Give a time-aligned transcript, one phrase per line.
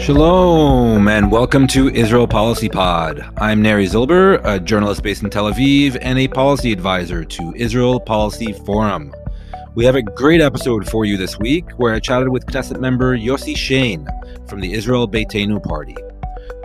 [0.00, 3.22] Shalom and welcome to Israel Policy Pod.
[3.36, 8.00] I'm Neri Zilber, a journalist based in Tel Aviv and a policy advisor to Israel
[8.00, 9.14] Policy Forum.
[9.74, 13.14] We have a great episode for you this week where I chatted with Knesset member
[13.14, 14.08] Yossi Shain
[14.48, 15.94] from the Israel Beitenu Party.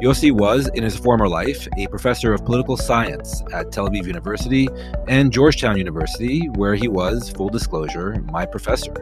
[0.01, 4.67] Yossi was, in his former life, a professor of political science at Tel Aviv University
[5.07, 8.93] and Georgetown University, where he was, full disclosure, my professor.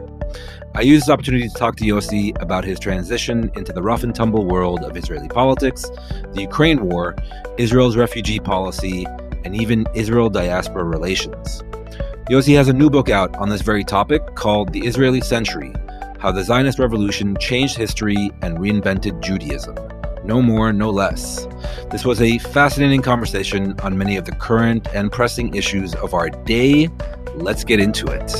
[0.76, 4.14] I used this opportunity to talk to Yossi about his transition into the rough and
[4.14, 5.84] tumble world of Israeli politics,
[6.32, 7.16] the Ukraine war,
[7.58, 9.04] Israel's refugee policy,
[9.44, 11.64] and even Israel diaspora relations.
[12.30, 15.72] Yossi has a new book out on this very topic called The Israeli Century
[16.20, 19.76] How the Zionist Revolution Changed History and Reinvented Judaism.
[20.24, 21.46] No more, no less.
[21.90, 26.30] This was a fascinating conversation on many of the current and pressing issues of our
[26.30, 26.88] day.
[27.34, 28.32] Let's get into it.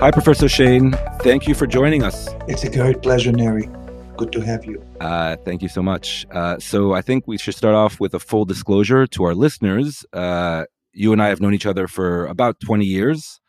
[0.00, 0.94] Hi, Professor Shain.
[1.22, 2.30] Thank you for joining us.
[2.48, 3.68] It's a great pleasure, Neri.
[4.16, 4.82] Good to have you.
[4.98, 6.26] Uh, thank you so much.
[6.32, 10.06] Uh, so, I think we should start off with a full disclosure to our listeners.
[10.14, 13.39] Uh, you and I have known each other for about 20 years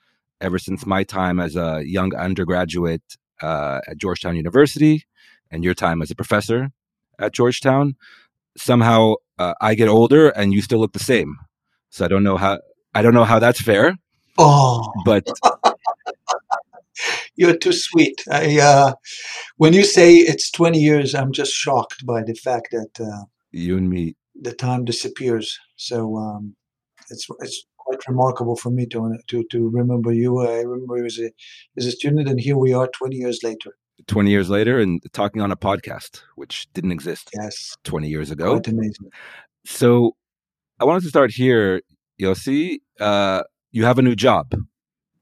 [0.41, 3.03] ever since my time as a young undergraduate
[3.41, 5.05] uh, at Georgetown University
[5.49, 6.71] and your time as a professor
[7.19, 7.95] at Georgetown.
[8.57, 11.37] Somehow uh, I get older and you still look the same.
[11.89, 12.59] So I don't know how
[12.93, 13.95] I don't know how that's fair.
[14.37, 15.25] Oh, but
[17.35, 18.21] you're too sweet.
[18.29, 18.93] I, uh,
[19.57, 23.77] when you say it's 20 years, I'm just shocked by the fact that uh, you
[23.77, 25.57] and me the time disappears.
[25.75, 26.55] So um,
[27.09, 27.65] it's it's
[28.01, 30.39] quite remarkable for me to to to remember you.
[30.39, 31.31] I remember you as a
[31.77, 33.77] as a student, and here we are, twenty years later.
[34.07, 37.29] Twenty years later, and talking on a podcast which didn't exist.
[37.33, 38.53] Yes, twenty years ago.
[38.53, 39.11] Quite amazing.
[39.65, 40.15] So,
[40.79, 41.81] I wanted to start here,
[42.19, 42.79] Yossi.
[42.99, 44.53] Uh, you have a new job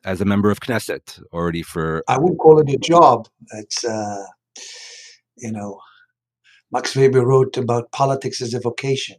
[0.05, 2.03] as a member of Knesset already for.
[2.07, 3.27] I wouldn't call it a job.
[3.53, 4.25] It's uh,
[5.37, 5.79] you know,
[6.71, 9.17] Max Weber wrote about politics as a vocation.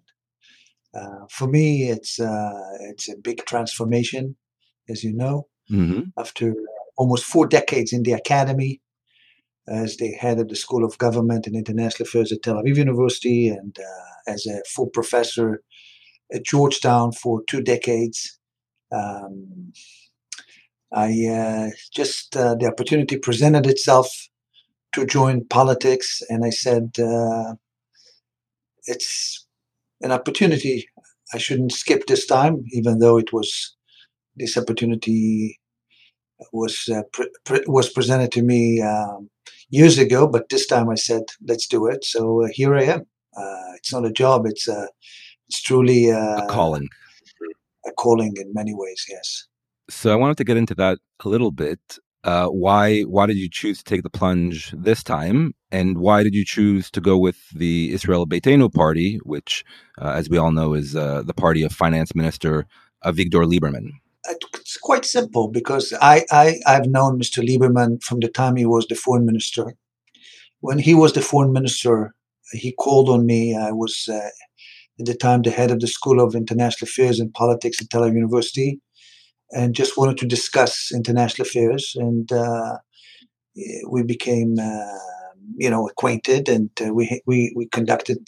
[0.94, 4.36] Uh, for me, it's uh, it's a big transformation,
[4.88, 5.46] as you know.
[5.70, 6.00] Mm-hmm.
[6.18, 6.54] After
[6.96, 8.80] almost four decades in the academy,
[9.68, 13.48] as the head of the School of Government and International Affairs at Tel Aviv University,
[13.48, 15.62] and uh, as a full professor
[16.32, 18.38] at Georgetown for two decades,
[18.92, 19.72] um,
[20.92, 24.28] I uh, just uh, the opportunity presented itself
[24.92, 26.90] to join politics, and I said,
[28.86, 29.46] "It's
[30.00, 30.88] an opportunity.
[31.32, 33.76] I shouldn't skip this time, even though it was
[34.36, 35.60] this opportunity
[36.52, 39.28] was uh, pre- pre- was presented to me um,
[39.68, 40.26] years ago.
[40.26, 43.00] But this time I said, "Let's do it." So uh, here I am.
[43.36, 44.88] Uh, it's not a job; it's a
[45.48, 46.88] it's truly a calling.
[47.86, 49.04] A calling in many ways.
[49.08, 49.46] Yes.
[49.88, 51.80] So I wanted to get into that a little bit.
[52.22, 56.34] Uh, why why did you choose to take the plunge this time, and why did
[56.34, 59.64] you choose to go with the Israel Beitenu party, which,
[60.00, 62.66] uh, as we all know, is uh, the party of Finance Minister
[63.04, 63.92] Avigdor Lieberman?
[64.28, 67.42] It's quite simple because I, I I've known Mr.
[67.42, 69.74] Lieberman from the time he was the foreign minister.
[70.60, 72.14] When he was the foreign minister,
[72.52, 73.56] he called on me.
[73.56, 74.28] I was uh,
[74.98, 78.02] at the time the head of the School of International Affairs and Politics at Tel
[78.02, 78.78] Aviv University
[79.52, 81.92] and just wanted to discuss international affairs.
[81.96, 82.78] And uh,
[83.88, 84.98] we became, uh,
[85.56, 88.18] you know, acquainted, and uh, we we we conducted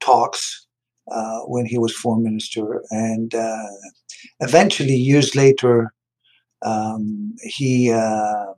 [0.00, 0.66] talks
[1.10, 3.66] uh, when he was foreign minister, and uh,
[4.40, 5.92] eventually, years later,
[6.62, 8.52] um, he uh,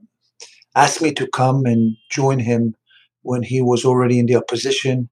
[0.75, 2.75] asked me to come and join him
[3.23, 5.09] when he was already in the opposition.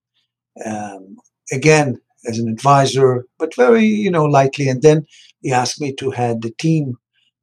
[0.65, 1.16] Um,
[1.53, 4.69] again, as an advisor, but very, you know, lightly.
[4.69, 5.06] And then
[5.41, 6.95] he asked me to head the team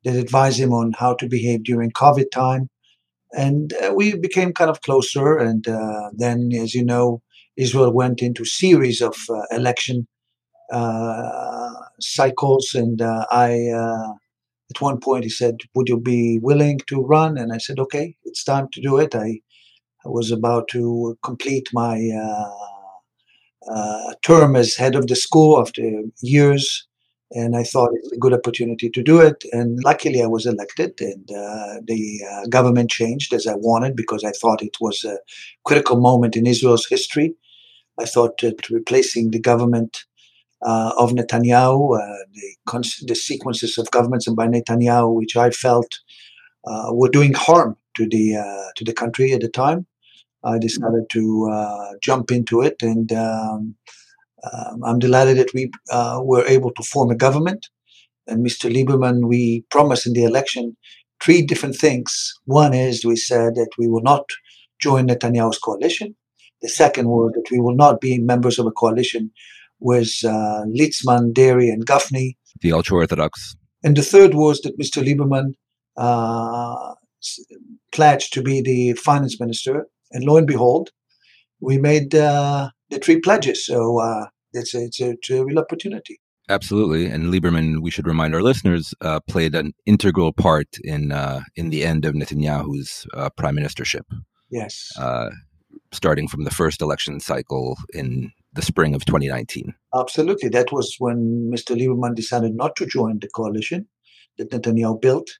[0.03, 2.69] that advised him on how to behave during COVID time.
[3.33, 5.37] And uh, we became kind of closer.
[5.37, 7.21] And uh, then, as you know,
[7.57, 10.07] Israel went into series of uh, election
[10.71, 12.73] uh, cycles.
[12.75, 14.13] And uh, I, uh,
[14.73, 18.15] at one point, he said, "Would you be willing to run?" And I said, "Okay,
[18.23, 19.39] it's time to do it." I,
[20.05, 21.97] I was about to complete my
[24.23, 25.81] term as head of the school after
[26.21, 26.87] years
[27.31, 29.43] and I thought it's a good opportunity to do it.
[29.51, 34.23] And luckily, I was elected, and uh, the uh, government changed as I wanted because
[34.23, 35.17] I thought it was a
[35.63, 37.33] critical moment in Israel's history.
[37.99, 40.05] I thought that replacing the government
[40.65, 45.99] uh, of Netanyahu, uh, the, the sequences of governments by Netanyahu, which I felt
[46.67, 49.87] uh, were doing harm to the uh, to the country at the time,
[50.45, 53.11] I decided to jump into it and.
[53.11, 53.75] Um,
[54.53, 57.67] um, I'm delighted that we uh, were able to form a government.
[58.27, 58.71] And Mr.
[58.71, 60.75] Lieberman, we promised in the election
[61.21, 62.33] three different things.
[62.45, 64.25] One is we said that we will not
[64.79, 66.15] join Netanyahu's coalition.
[66.61, 69.31] The second was that we will not be members of a coalition
[69.79, 72.37] with uh, Litzman, Deri, and Gafni.
[72.61, 73.55] The ultra Orthodox.
[73.83, 75.03] And the third was that Mr.
[75.03, 75.53] Lieberman
[75.97, 76.95] uh,
[77.91, 79.87] pledged to be the finance minister.
[80.15, 80.91] And lo and behold,
[81.59, 83.65] we made uh, the three pledges.
[83.65, 86.21] So uh, it's, a, it's, a, it's a real opportunity.
[86.47, 91.41] Absolutely, and Lieberman, we should remind our listeners, uh, played an integral part in uh,
[91.55, 94.03] in the end of Netanyahu's uh, prime ministership.
[94.51, 95.31] Yes, uh,
[95.91, 99.73] starting from the first election cycle in the spring of 2019.
[99.95, 101.75] Absolutely, that was when Mr.
[101.75, 103.87] Lieberman decided not to join the coalition
[104.37, 105.39] that Netanyahu built,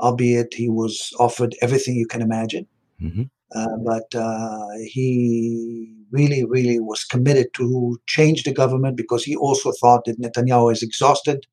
[0.00, 2.66] albeit he was offered everything you can imagine.
[3.00, 3.22] Mm-hmm.
[3.54, 9.72] Uh, but uh, he really, really was committed to change the government because he also
[9.72, 11.46] thought that Netanyahu has exhausted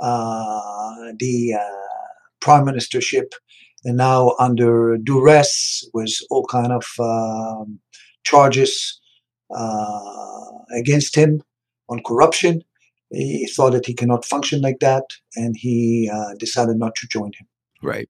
[0.00, 3.32] uh, the uh, prime ministership
[3.84, 7.78] and now under duress with all kind of um,
[8.24, 9.00] charges
[9.54, 11.42] uh, against him
[11.88, 12.62] on corruption.
[13.10, 15.04] He thought that he cannot function like that,
[15.36, 17.46] and he decided not to join him.
[17.80, 18.08] Right.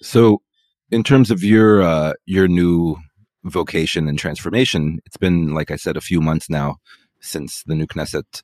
[0.00, 0.42] So
[0.90, 2.96] in terms of your uh, your new
[3.44, 6.76] vocation and transformation, it's been like I said a few months now
[7.20, 8.42] since the new Knesset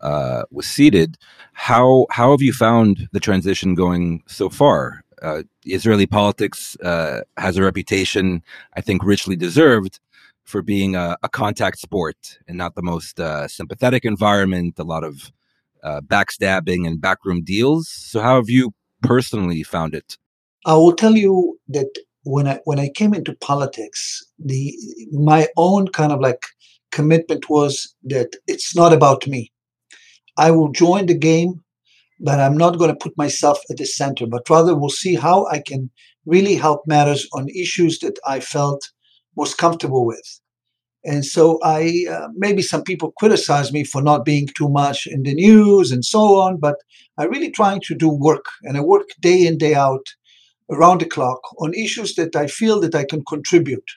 [0.00, 1.16] uh, was seated.
[1.52, 5.04] How how have you found the transition going so far?
[5.22, 8.42] Uh, Israeli politics uh, has a reputation,
[8.74, 10.00] I think, richly deserved
[10.42, 14.78] for being a, a contact sport and not the most uh, sympathetic environment.
[14.78, 15.32] A lot of
[15.82, 17.88] uh, backstabbing and backroom deals.
[17.88, 20.18] So, how have you personally found it?
[20.66, 21.90] I will tell you that
[22.22, 24.74] when I when I came into politics, the
[25.12, 26.40] my own kind of like
[26.90, 29.52] commitment was that it's not about me.
[30.38, 31.62] I will join the game,
[32.20, 35.46] but I'm not going to put myself at the center, but rather we'll see how
[35.46, 35.90] I can
[36.24, 38.90] really help matters on issues that I felt
[39.36, 40.40] most comfortable with.
[41.04, 45.24] And so I uh, maybe some people criticize me for not being too much in
[45.24, 46.76] the news and so on, but
[47.18, 50.06] I really trying to do work and I work day in day out
[50.70, 53.88] around the clock on issues that I feel that I can contribute.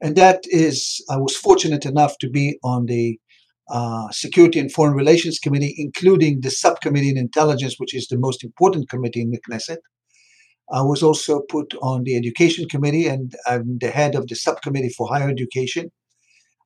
[0.00, 3.18] And that is, I was fortunate enough to be on the
[3.68, 8.44] uh, Security and Foreign Relations Committee, including the Subcommittee on Intelligence, which is the most
[8.44, 9.78] important committee in the Knesset.
[10.70, 14.90] I was also put on the Education Committee, and I'm the head of the Subcommittee
[14.90, 15.90] for Higher Education.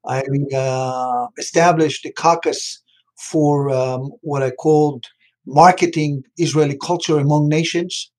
[0.07, 0.23] I
[0.55, 2.83] uh, established the caucus
[3.31, 5.05] for um, what I called
[5.47, 8.10] marketing Israeli culture among nations,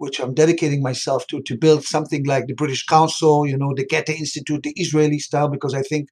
[0.00, 3.86] which I'm dedicating myself to, to build something like the British Council, you know, the
[3.86, 6.08] Goethe Institute, the Israeli style, because I think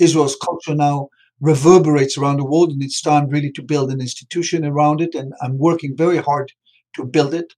[0.00, 1.08] Israel's culture now
[1.42, 5.14] reverberates around the world and it's time really to build an institution around it.
[5.14, 6.50] And I'm working very hard
[6.94, 7.52] to build it.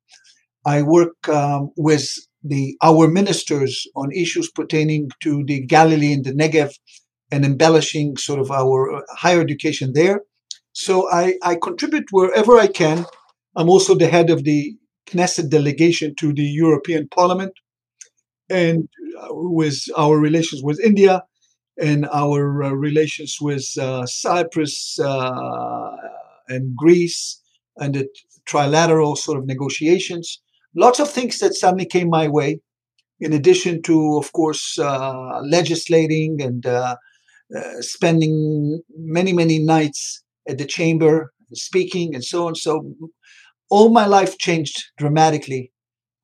[0.67, 6.33] I work um, with the our ministers on issues pertaining to the Galilee and the
[6.33, 6.73] Negev
[7.31, 10.23] and embellishing sort of our higher education there.
[10.73, 13.07] So I, I contribute wherever I can.
[13.55, 14.77] I'm also the head of the
[15.10, 17.52] Knesset delegation to the European Parliament,
[18.49, 18.88] and
[19.20, 21.22] uh, with our relations with India
[21.81, 25.90] and our uh, relations with uh, Cyprus uh,
[26.49, 27.40] and Greece
[27.76, 28.08] and the
[28.48, 30.41] trilateral sort of negotiations.
[30.74, 32.60] Lots of things that suddenly came my way,
[33.20, 36.96] in addition to, of course, uh, legislating and uh,
[37.81, 42.55] spending many, many nights at the chamber speaking and so on.
[42.55, 42.94] So
[43.70, 45.72] all my life changed dramatically,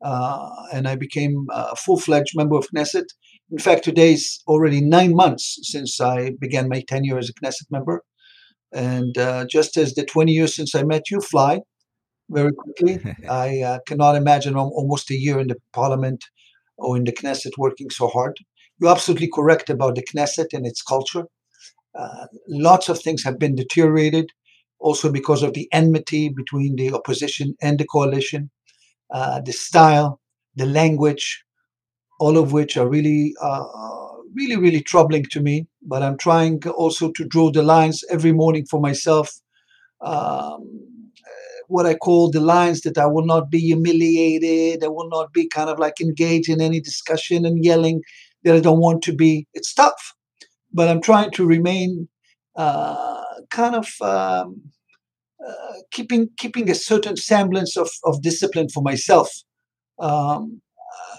[0.02, 3.06] uh, and I became a full-fledged member of Knesset.
[3.50, 7.70] In fact, today is already nine months since I began my tenure as a Knesset
[7.70, 8.02] member,
[8.72, 11.60] and uh, just as the 20 years since I met you fly
[12.30, 16.24] very quickly, I uh, cannot imagine almost a year in the Parliament
[16.78, 18.36] or in the Knesset working so hard.
[18.80, 21.24] You're absolutely correct about the Knesset and its culture.
[21.96, 24.30] Uh, lots of things have been deteriorated
[24.84, 28.50] also because of the enmity between the opposition and the coalition,
[29.12, 30.20] uh, the style,
[30.56, 31.44] the language,
[32.20, 33.64] all of which are really, uh,
[34.34, 35.66] really, really troubling to me.
[35.82, 39.30] But I'm trying also to draw the lines every morning for myself.
[40.02, 40.62] Um,
[41.68, 45.48] what I call the lines that I will not be humiliated, I will not be
[45.48, 48.02] kind of like engaged in any discussion and yelling
[48.44, 49.46] that I don't want to be.
[49.54, 50.14] It's tough,
[50.72, 52.08] but I'm trying to remain
[52.56, 53.23] uh,
[53.54, 54.60] kind of um,
[55.46, 59.28] uh, keeping keeping a certain semblance of, of discipline for myself.
[60.00, 60.60] Um,
[60.96, 61.16] uh,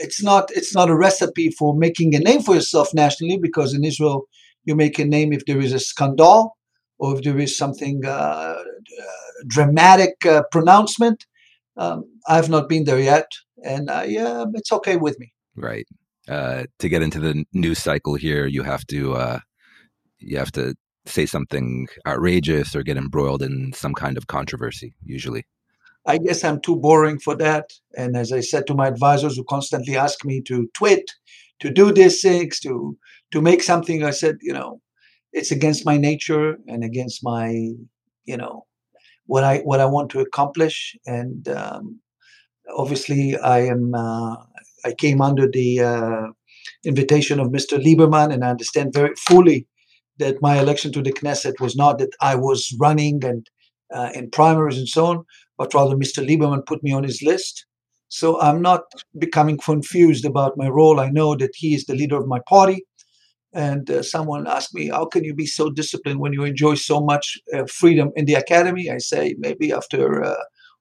[0.00, 3.84] it's not it's not a recipe for making a name for yourself nationally because in
[3.84, 4.26] Israel
[4.64, 6.56] you make a name if there is a scandal
[6.98, 11.26] or if there is something uh, uh dramatic uh, pronouncement.
[11.76, 13.26] Um, I've not been there yet,
[13.64, 15.32] and I, uh, it's okay with me.
[15.56, 15.86] Right.
[16.28, 19.40] To get into the news cycle here, you have to
[20.18, 20.74] you have to
[21.06, 24.94] say something outrageous or get embroiled in some kind of controversy.
[25.04, 25.44] Usually,
[26.06, 27.70] I guess I'm too boring for that.
[27.96, 31.04] And as I said to my advisors, who constantly ask me to tweet,
[31.60, 32.96] to do these things, to
[33.32, 34.80] to make something, I said, you know,
[35.32, 37.48] it's against my nature and against my,
[38.24, 38.66] you know,
[39.26, 40.96] what I what I want to accomplish.
[41.06, 42.00] And um,
[42.76, 43.94] obviously, I am.
[43.94, 44.36] Uh,
[44.86, 46.26] I came under the uh,
[46.84, 47.82] invitation of Mr.
[47.82, 49.66] Lieberman, and I understand very fully
[50.18, 53.48] that my election to the Knesset was not that I was running and
[53.92, 55.24] uh, in primaries and so on,
[55.58, 56.26] but rather Mr.
[56.26, 57.66] Lieberman put me on his list.
[58.08, 58.82] So I'm not
[59.18, 61.00] becoming confused about my role.
[61.00, 62.84] I know that he is the leader of my party.
[63.52, 67.00] And uh, someone asked me, How can you be so disciplined when you enjoy so
[67.00, 68.90] much uh, freedom in the academy?
[68.90, 70.34] I say, Maybe after uh,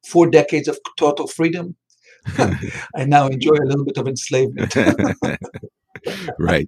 [0.08, 1.76] four decades of total freedom,
[2.96, 4.76] I now enjoy a little bit of enslavement.
[6.40, 6.68] right,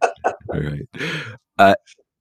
[0.54, 0.88] right.
[1.58, 1.76] Uh,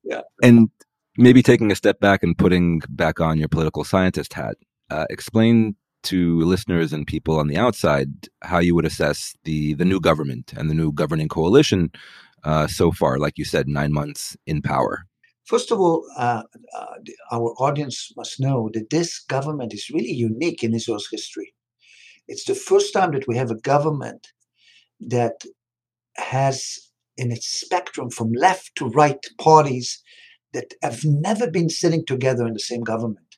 [0.05, 0.23] yeah.
[0.43, 0.69] And
[1.17, 4.57] maybe taking a step back and putting back on your political scientist hat,
[4.91, 8.09] uh, explain to listeners and people on the outside
[8.43, 11.91] how you would assess the the new government and the new governing coalition
[12.45, 13.19] uh, so far.
[13.19, 15.07] Like you said, nine months in power.
[15.45, 16.43] First of all, uh,
[16.77, 16.87] uh,
[17.31, 21.55] our audience must know that this government is really unique in Israel's history.
[22.29, 24.29] It's the first time that we have a government
[25.01, 25.43] that
[26.17, 26.84] has
[27.17, 30.03] in its spectrum from left to right parties
[30.53, 33.37] that have never been sitting together in the same government.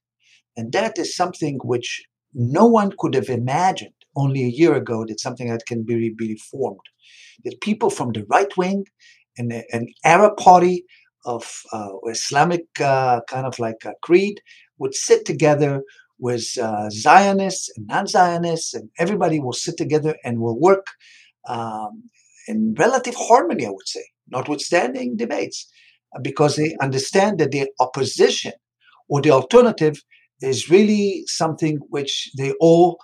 [0.56, 2.04] And that is something which
[2.34, 6.28] no one could have imagined only a year ago that something that can be, be
[6.28, 6.80] reformed.
[7.44, 8.86] That people from the right wing
[9.38, 10.84] and an Arab party
[11.24, 14.40] of uh, Islamic uh, kind of like a creed
[14.78, 15.82] would sit together
[16.18, 20.86] with uh, Zionists and non-Zionists, and everybody will sit together and will work
[21.46, 22.04] um,
[22.46, 25.68] in relative harmony, I would say, notwithstanding debates,
[26.22, 28.52] because they understand that the opposition
[29.08, 30.02] or the alternative
[30.40, 32.98] is really something which they all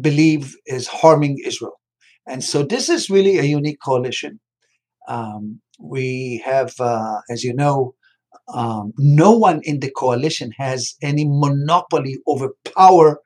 [0.00, 1.80] believe is harming Israel.
[2.26, 4.40] And so this is really a unique coalition.
[5.08, 7.94] Um, we have, uh, as you know,
[8.52, 13.20] um, no one in the coalition has any monopoly over power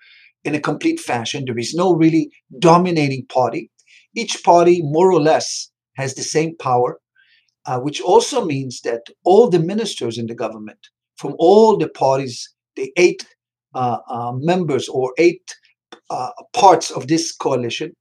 [0.45, 1.45] in a complete fashion.
[1.45, 3.71] There is no really dominating party.
[4.15, 6.99] Each party, more or less, has the same power,
[7.67, 10.79] uh, which also means that all the ministers in the government
[11.17, 13.25] from all the parties, the eight
[13.75, 15.55] uh, uh, members or eight
[16.11, 17.93] uh, parts of this coalition,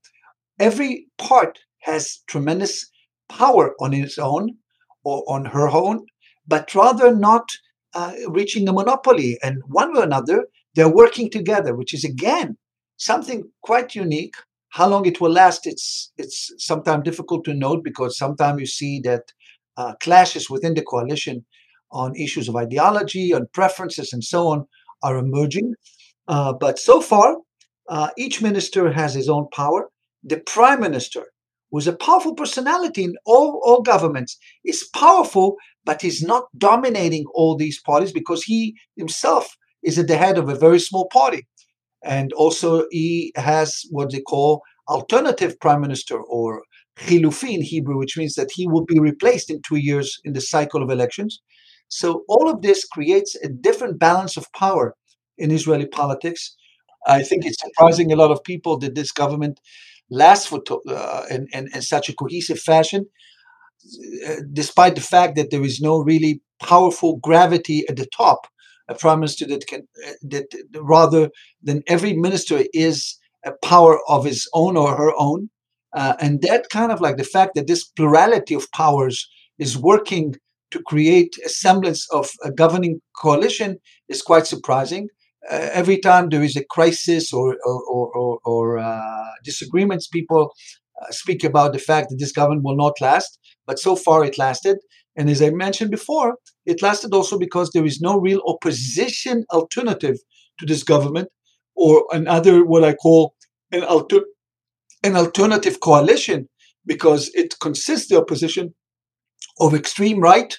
[0.60, 2.90] every part has tremendous
[3.30, 4.50] power on its own
[5.04, 6.06] or on her own,
[6.48, 7.48] but rather not
[7.94, 9.38] uh, reaching a monopoly.
[9.44, 12.58] And one way or another, they're working together, which is again
[12.98, 14.36] something quite unique.
[14.72, 19.02] How long it will last, it's it's sometimes difficult to note because sometimes you see
[19.02, 19.24] that
[19.78, 21.46] uh, clashes within the coalition
[21.92, 24.66] on issues of ideology, on preferences, and so on
[25.04, 25.74] are emerging.
[26.28, 27.38] Uh, but so far,
[27.90, 29.90] uh, each minister has his own power.
[30.24, 31.24] The prime minister,
[31.72, 37.58] who's a powerful personality in all, all governments, is powerful, but he's not dominating all
[37.58, 41.48] these parties because he himself is at the head of a very small party.
[42.04, 46.64] And also, he has what they call alternative prime minister or
[46.98, 50.42] chilufi in Hebrew, which means that he will be replaced in two years in the
[50.42, 51.42] cycle of elections.
[51.88, 54.96] So all of this creates a different balance of power
[55.38, 56.56] in Israeli politics.
[57.08, 59.60] I think it's surprising a lot of people that this government
[60.10, 63.08] lasts for uh, in, in, in, such a cohesive fashion,
[64.28, 68.48] uh, despite the fact that there is no really powerful gravity at the top.
[68.92, 70.48] A prime minister that can uh, that
[70.96, 71.24] rather
[71.68, 72.58] than every minister
[72.88, 72.98] is
[73.52, 75.50] a power of his own or her own,
[76.00, 79.18] uh, and that kind of like the fact that this plurality of powers
[79.66, 80.28] is working
[80.72, 85.08] to create a semblance of a governing coalition is quite surprising.
[85.52, 90.44] Uh, every time there is a crisis or or, or, or uh, disagreements, people
[91.02, 93.40] uh, speak about the fact that this government will not last.
[93.68, 94.78] But so far, it lasted.
[95.18, 100.18] And as I mentioned before, it lasted also because there is no real opposition alternative
[100.60, 101.30] to this government,
[101.76, 103.34] or another what I call
[103.72, 104.26] an alter-
[105.04, 106.48] an alternative coalition,
[106.86, 108.74] because it consists the opposition
[109.60, 110.56] of extreme right,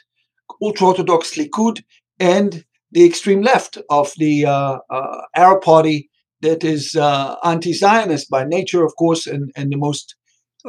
[0.61, 1.83] ultra orthodox Likud,
[2.19, 6.11] and the extreme left of the uh, uh, Arab Party
[6.43, 10.15] that is uh, anti Zionist by nature, of course, and, and the most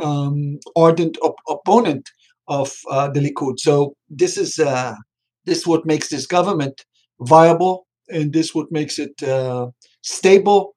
[0.02, 2.10] um, ardent op- opponent
[2.48, 3.60] of uh, the Likud.
[3.60, 4.96] So, this is uh,
[5.46, 6.86] this what makes this government
[7.20, 9.68] viable, and this what makes it uh,
[10.02, 10.76] stable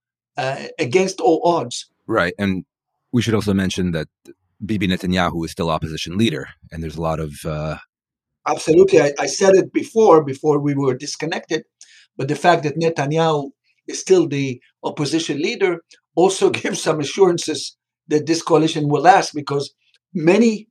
[0.78, 1.88] against all odds.
[2.06, 2.34] Right.
[2.38, 2.64] And
[3.12, 4.08] we should also mention that
[4.64, 7.32] Bibi Netanyahu is still opposition leader, and there's a lot of.
[7.44, 7.76] Uh...
[8.46, 9.00] Absolutely.
[9.00, 11.64] I, I said it before, before we were disconnected,
[12.16, 13.50] but the fact that Netanyahu
[13.88, 15.80] is still the opposition leader
[16.14, 17.76] also gives some assurances
[18.08, 19.74] that this coalition will last because
[20.14, 20.68] many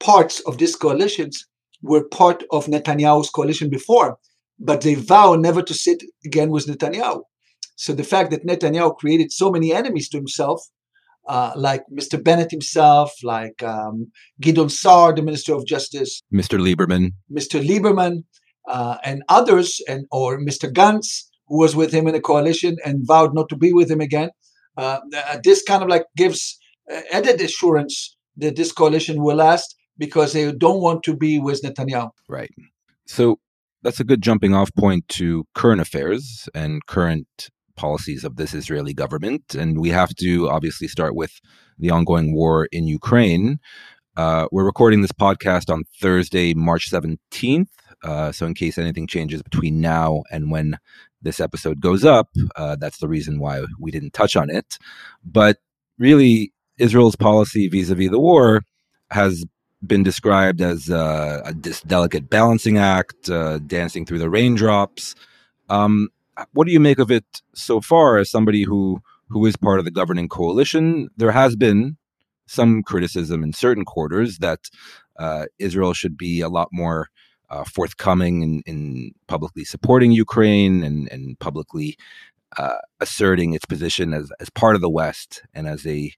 [0.00, 1.46] parts of these coalitions
[1.82, 4.18] were part of Netanyahu's coalition before,
[4.58, 7.22] but they vow never to sit again with Netanyahu.
[7.76, 10.60] So the fact that Netanyahu created so many enemies to himself,
[11.28, 12.22] uh, like Mr.
[12.22, 16.58] Bennett himself, like um, Gideon Sa'ar, the Minister of Justice, Mr.
[16.58, 17.64] Lieberman, Mr.
[17.64, 18.24] Lieberman,
[18.68, 20.72] uh, and others, and or Mr.
[20.72, 24.00] Gantz, who was with him in a coalition and vowed not to be with him
[24.00, 24.30] again.
[24.76, 26.58] Uh, uh this kind of like gives
[26.92, 31.62] uh, added assurance that this coalition will last because they don't want to be with
[31.62, 32.10] Netanyahu.
[32.28, 32.50] Right.
[33.06, 33.38] So
[33.82, 38.92] that's a good jumping off point to current affairs and current policies of this Israeli
[38.92, 39.54] government.
[39.54, 41.40] And we have to obviously start with
[41.78, 43.58] the ongoing war in Ukraine.
[44.16, 47.68] Uh, we're recording this podcast on Thursday, March 17th.
[48.02, 50.76] Uh, so, in case anything changes between now and when
[51.22, 54.78] this episode goes up, uh, that's the reason why we didn't touch on it.
[55.24, 55.58] But
[55.98, 58.62] really, Israel's policy vis a vis the war
[59.10, 59.44] has
[59.86, 61.54] been described as uh, a
[61.86, 65.14] delicate balancing act, uh, dancing through the raindrops.
[65.68, 66.08] Um,
[66.52, 69.84] what do you make of it so far as somebody who who is part of
[69.84, 71.10] the governing coalition?
[71.16, 71.96] There has been
[72.46, 74.70] some criticism in certain quarters that
[75.18, 77.08] uh, Israel should be a lot more
[77.50, 81.96] uh, forthcoming in, in, publicly supporting Ukraine and, and publicly
[82.56, 86.12] uh, asserting its position as, as part of the West and as a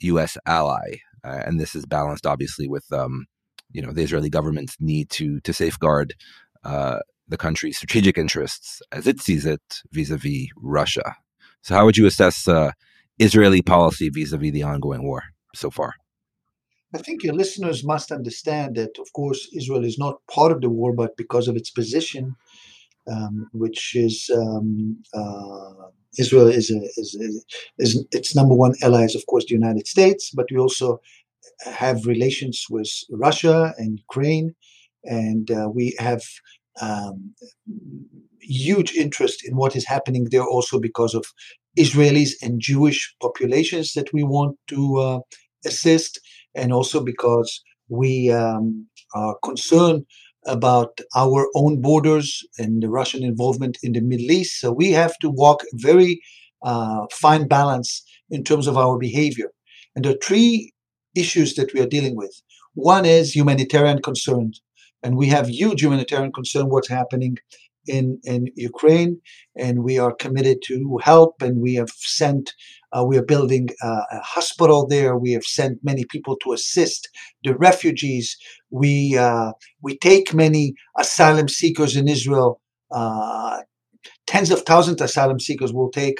[0.00, 0.38] U.S.
[0.46, 0.98] ally.
[1.24, 3.26] Uh, and this is balanced, obviously, with um,
[3.70, 6.14] you know the Israeli government's need to to safeguard
[6.64, 6.98] uh,
[7.28, 11.16] the country's strategic interests as it sees it vis-a-vis Russia.
[11.62, 12.72] So, how would you assess uh,
[13.18, 15.22] Israeli policy vis-a-vis the ongoing war
[15.54, 15.94] so far?
[16.94, 20.70] I think your listeners must understand that, of course, Israel is not part of the
[20.70, 22.36] war, but because of its position,
[23.10, 27.46] um, which is um, uh, Israel is, a, is,
[27.78, 31.00] is its number one ally is, of course, the United States, but we also
[31.64, 34.54] have relations with Russia and Ukraine,
[35.04, 36.22] and uh, we have
[36.80, 37.34] um,
[38.40, 41.26] huge interest in what is happening there also because of
[41.78, 45.18] Israelis and Jewish populations that we want to uh,
[45.64, 46.20] assist,
[46.54, 50.04] and also because we um, are concerned
[50.48, 54.60] about our own borders and the Russian involvement in the Middle East.
[54.60, 56.20] So we have to walk very
[56.62, 59.50] uh, fine balance in terms of our behavior.
[59.94, 60.72] And there are three
[61.14, 62.34] issues that we are dealing with.
[62.74, 64.60] One is humanitarian concerns,
[65.02, 67.36] and we have huge humanitarian concern what's happening
[67.88, 69.20] in in Ukraine,
[69.56, 71.42] and we are committed to help.
[71.42, 72.52] And we have sent,
[72.92, 75.16] uh, we are building a, a, hospital there.
[75.16, 77.08] We have sent many people to assist
[77.44, 78.36] the refugees.
[78.70, 82.60] We uh, we take many asylum seekers in Israel.
[82.90, 83.62] Uh,
[84.26, 86.18] tens of thousands of asylum seekers will take,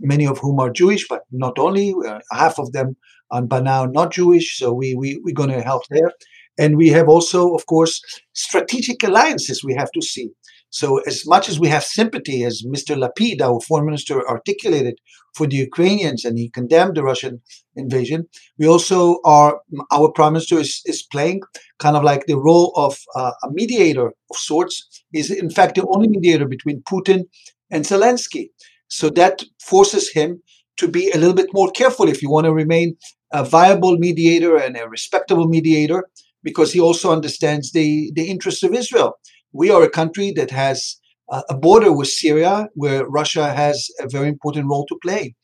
[0.00, 1.94] many of whom are Jewish, but not only.
[2.06, 2.96] Uh, half of them
[3.30, 6.12] are by now not Jewish, so we we we're going to help there.
[6.58, 10.30] And we have also, of course, strategic alliances we have to see.
[10.70, 12.94] So, as much as we have sympathy, as Mr.
[12.94, 14.98] Lapid, our foreign minister, articulated
[15.34, 17.40] for the Ukrainians, and he condemned the Russian
[17.74, 18.26] invasion,
[18.58, 21.40] we also are, our prime minister is, is playing
[21.78, 24.86] kind of like the role of uh, a mediator of sorts.
[25.10, 27.24] He's, in fact, the only mediator between Putin
[27.70, 28.50] and Zelensky.
[28.88, 30.42] So, that forces him
[30.76, 32.96] to be a little bit more careful if you want to remain
[33.32, 36.08] a viable mediator and a respectable mediator,
[36.42, 39.14] because he also understands the, the interests of Israel
[39.52, 40.96] we are a country that has
[41.30, 45.34] a border with Syria, where Russia has a very important role to play.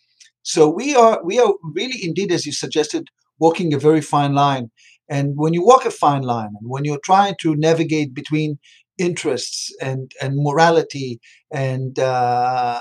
[0.42, 4.70] So we are we are really indeed, as you suggested, walking a very fine line.
[5.08, 8.58] And when you walk a fine line, and when you're trying to navigate between
[8.98, 11.20] interests and and morality
[11.52, 12.80] and uh,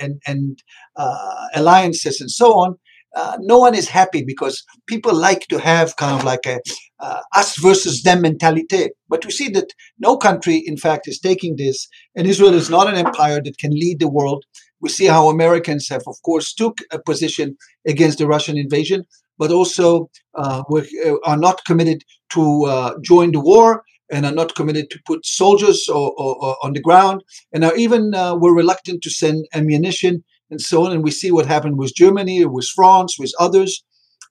[0.00, 0.62] and and
[0.96, 2.76] uh, alliances and so on,
[3.18, 6.60] uh, no one is happy because people like to have kind of like a
[7.00, 8.90] uh, us versus them mentality.
[9.08, 12.88] But we see that no country, in fact, is taking this, and Israel is not
[12.88, 14.44] an empire that can lead the world.
[14.80, 19.04] We see how Americans have, of course, took a position against the Russian invasion,
[19.36, 22.00] but also uh, uh are not committed
[22.34, 22.42] to
[22.74, 26.72] uh, join the war and are not committed to put soldiers or, or, or on
[26.72, 28.02] the ground, and are even
[28.40, 30.92] were reluctant to send ammunition and so on.
[30.92, 33.84] And we see what happened with Germany, with France, with others.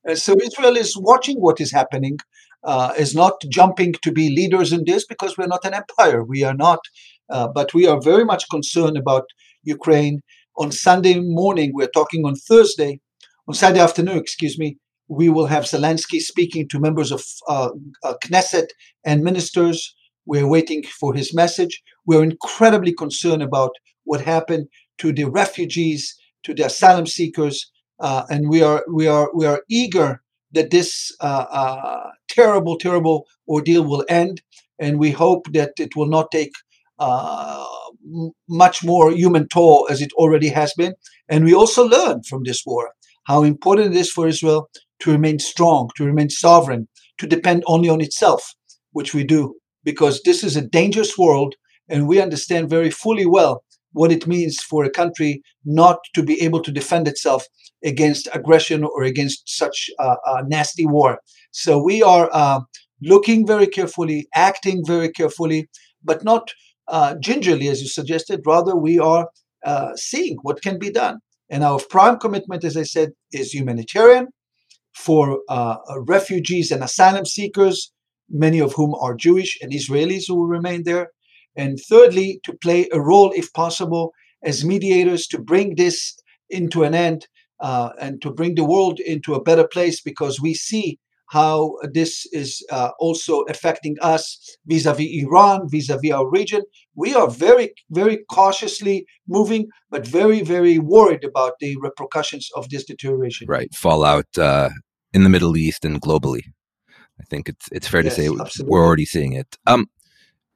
[0.08, 2.18] Uh, so Israel is watching what is happening,
[2.64, 6.24] uh, is not jumping to be leaders in this because we're not an empire.
[6.24, 6.80] We are not,
[7.30, 9.26] uh, but we are very much concerned about
[9.64, 10.22] Ukraine.
[10.58, 13.00] On Sunday morning, we're talking on Thursday.
[13.48, 14.78] on Saturday afternoon, excuse me,
[15.08, 17.70] we will have Zelensky speaking to members of uh,
[18.04, 18.68] uh, Knesset
[19.06, 19.96] and ministers.
[20.26, 21.82] We're waiting for his message.
[22.06, 23.72] We're incredibly concerned about
[24.04, 24.68] what happened
[25.00, 29.64] to the refugees, to the asylum seekers, uh, and we are we are we are
[29.70, 34.42] eager that this uh, uh, terrible, terrible ordeal will end,
[34.80, 36.52] and we hope that it will not take
[37.00, 37.66] uh,
[38.50, 40.94] much more human toll as it already has been.
[41.30, 42.92] And we also learn from this war
[43.26, 47.90] how important it is for Israel to remain strong, to remain sovereign, to depend only
[47.90, 48.54] on itself,
[48.92, 51.56] which we do, because this is a dangerous world,
[51.90, 56.42] and we understand very fully well what it means for a country not to be
[56.42, 57.46] able to defend itself
[57.84, 61.20] against aggression or against such a nasty war.
[61.52, 62.62] So we are uh,
[63.02, 65.70] looking very carefully, acting very carefully,
[66.04, 66.52] but not
[66.88, 68.42] uh, gingerly, as you suggested.
[68.46, 69.28] Rather, we are
[69.66, 71.20] uh, seeing what can be done.
[71.50, 74.28] And our prime commitment, as I said, is humanitarian
[74.96, 77.92] for uh, refugees and asylum seekers,
[78.30, 81.12] many of whom are Jewish and Israelis who will remain there.
[81.58, 86.16] And thirdly, to play a role, if possible, as mediators to bring this
[86.50, 87.28] into an end
[87.60, 92.26] uh, and to bring the world into a better place because we see how this
[92.32, 96.62] is uh, also affecting us vis-a-vis Iran, vis-a-vis our region.
[96.96, 102.86] We are very, very cautiously moving, but very, very worried about the repercussions of this
[102.86, 103.48] deterioration.
[103.48, 104.70] Right, fallout uh,
[105.14, 106.44] in the Middle East and globally.
[107.20, 108.72] I think it's it's fair yes, to say absolutely.
[108.72, 109.58] we're already seeing it.
[109.66, 109.90] Um,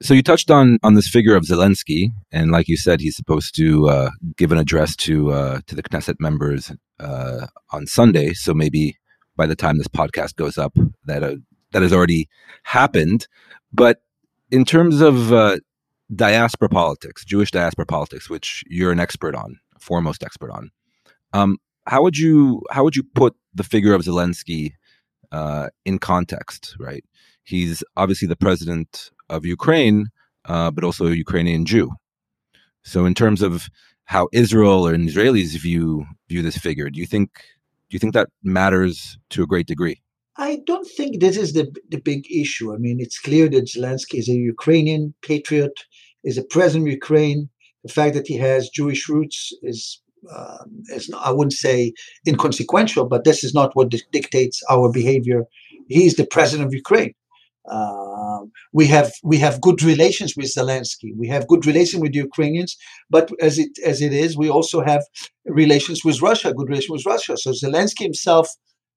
[0.02, 3.54] so you touched on on this figure of Zelensky, and like you said, he's supposed
[3.56, 8.32] to uh, give an address to uh, to the Knesset members uh, on Sunday.
[8.32, 8.98] So maybe
[9.36, 11.36] by the time this podcast goes up, that uh,
[11.72, 12.28] that has already
[12.64, 13.28] happened.
[13.72, 14.02] But
[14.50, 15.58] in terms of uh,
[16.14, 20.70] diaspora politics, Jewish diaspora politics, which you're an expert on, foremost expert on,
[21.32, 24.72] um, how would you how would you put the figure of Zelensky
[25.30, 26.76] uh, in context?
[26.78, 27.04] Right,
[27.44, 29.98] he's obviously the president of Ukraine,
[30.44, 31.90] uh, but also a Ukrainian Jew.
[32.84, 33.68] So, in terms of
[34.04, 37.28] how Israel or Israelis view view this figure, do you think
[37.88, 39.98] do you think that matters to a great degree?
[40.36, 42.74] I don't think this is the the big issue.
[42.74, 45.76] I mean, it's clear that Zelensky is a Ukrainian patriot,
[46.24, 47.40] is a president of Ukraine.
[47.84, 49.80] The fact that he has Jewish roots is
[50.36, 50.66] um,
[50.96, 51.92] is I wouldn't say
[52.26, 55.40] inconsequential, but this is not what dictates our behavior.
[55.88, 57.12] He's the president of Ukraine.
[57.70, 58.40] Uh,
[58.72, 61.12] we have we have good relations with Zelensky.
[61.16, 62.76] We have good relations with the Ukrainians,
[63.08, 65.04] but as it as it is, we also have
[65.46, 66.52] relations with Russia.
[66.52, 67.36] Good relations with Russia.
[67.36, 68.48] So Zelensky himself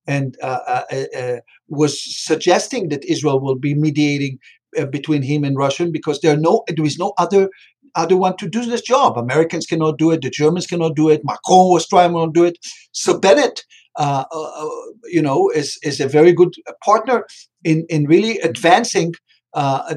[0.07, 1.93] and uh, uh, uh, uh was
[2.25, 4.39] suggesting that Israel will be mediating
[4.77, 7.49] uh, between him and Russian because there are no there is no other
[7.95, 9.17] other one to do this job.
[9.17, 10.21] Americans cannot do it.
[10.21, 11.21] The Germans cannot do it.
[11.23, 12.57] Macron was trying to do it.
[12.91, 13.63] So Bennett
[13.97, 14.69] uh, uh,
[15.05, 16.53] you know, is is a very good
[16.83, 17.25] partner
[17.63, 19.13] in in really advancing
[19.53, 19.95] uh,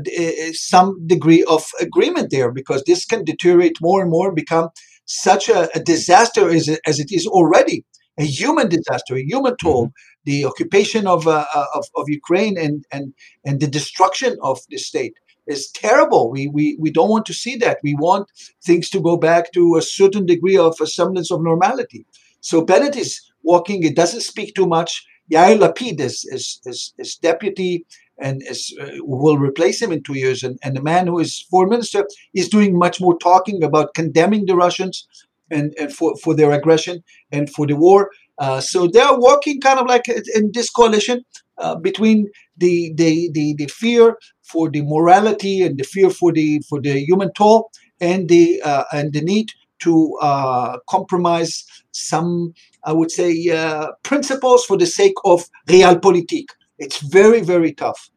[0.53, 4.69] some degree of agreement there because this can deteriorate more and more and become
[5.05, 7.85] such a, a disaster as it, as it is already
[8.19, 9.87] a human disaster, a human toll.
[9.87, 9.93] Mm-hmm.
[10.25, 15.15] The occupation of, uh, of, of Ukraine and and and the destruction of the state
[15.47, 16.31] is terrible.
[16.31, 17.79] We, we we don't want to see that.
[17.83, 18.31] We want
[18.65, 22.05] things to go back to a certain degree of a semblance of normality.
[22.41, 23.21] So Bennett is
[23.53, 23.83] walking.
[23.83, 24.91] It doesn't speak too much.
[25.33, 27.85] Yair Lapid is, is, is, is deputy
[28.27, 30.43] and is, uh, will replace him in two years.
[30.43, 34.47] And, and the man who is foreign minister is doing much more talking about condemning
[34.47, 35.07] the Russians
[35.51, 38.11] and, and for, for their aggression and for the war.
[38.39, 40.07] Uh, so they're working kind of like
[40.39, 41.25] in this coalition
[41.59, 46.61] uh, between the, the, the, the fear for the morality and the fear for the
[46.69, 49.49] for the human toll and the uh, and the need
[49.81, 56.47] to uh, compromise some, I would say, uh, principles for the sake of realpolitik.
[56.79, 58.11] It's very, very tough.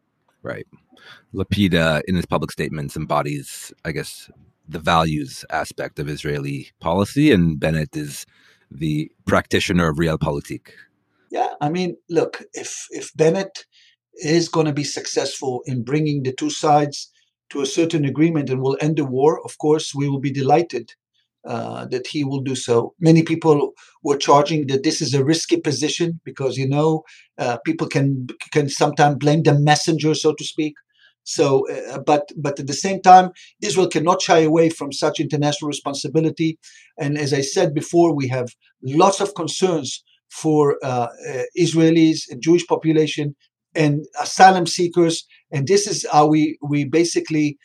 [0.43, 0.67] Right.
[1.33, 4.29] Lapida, in his public statements, embodies, I guess,
[4.67, 8.25] the values aspect of Israeli policy, and Bennett is
[8.69, 10.71] the practitioner of realpolitik.
[11.29, 13.65] Yeah, I mean, look, if if Bennett
[14.15, 17.11] is going to be successful in bringing the two sides
[17.49, 20.93] to a certain agreement and will end the war, of course, we will be delighted
[21.47, 22.93] uh, that he will do so.
[22.99, 23.71] Many people
[24.03, 27.03] were charging that this is a risky position because you know
[27.39, 30.75] uh, people can can sometimes blame the messenger, so to speak.
[31.23, 35.69] So, uh, but but at the same time, Israel cannot shy away from such international
[35.69, 36.59] responsibility.
[36.99, 38.49] And as I said before, we have
[38.83, 43.35] lots of concerns for uh, uh, Israelis and Jewish population
[43.75, 45.25] and asylum seekers.
[45.51, 47.57] And this is how we we basically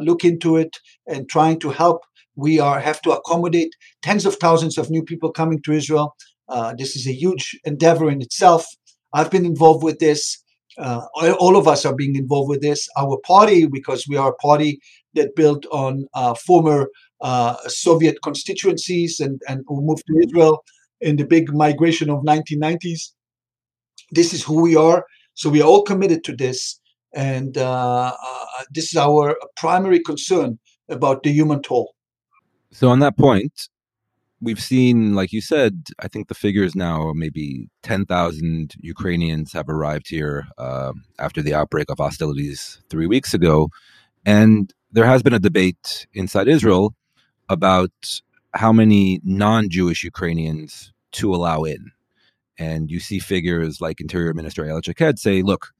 [0.00, 2.00] look into it and trying to help
[2.38, 6.14] we are have to accommodate tens of thousands of new people coming to Israel.
[6.48, 8.64] Uh, this is a huge endeavor in itself.
[9.12, 10.38] I've been involved with this.
[10.78, 11.02] Uh,
[11.40, 12.88] all of us are being involved with this.
[12.96, 14.78] Our party, because we are a party
[15.14, 16.88] that built on uh, former
[17.20, 20.62] uh, Soviet constituencies and, and who moved to Israel
[21.00, 23.12] in the big migration of 1990s.
[24.12, 25.04] This is who we are.
[25.34, 26.80] So we are all committed to this.
[27.14, 31.94] And uh, uh, this is our primary concern about the human toll.
[32.70, 33.68] So, on that point,
[34.40, 40.08] we've seen, like you said, I think the figures now maybe 10,000 Ukrainians have arrived
[40.08, 43.68] here uh, after the outbreak of hostilities three weeks ago.
[44.24, 46.94] And there has been a debate inside Israel
[47.48, 48.20] about
[48.54, 51.92] how many non Jewish Ukrainians to allow in.
[52.58, 55.72] And you see figures like Interior Minister Ayelet Shaked say, look,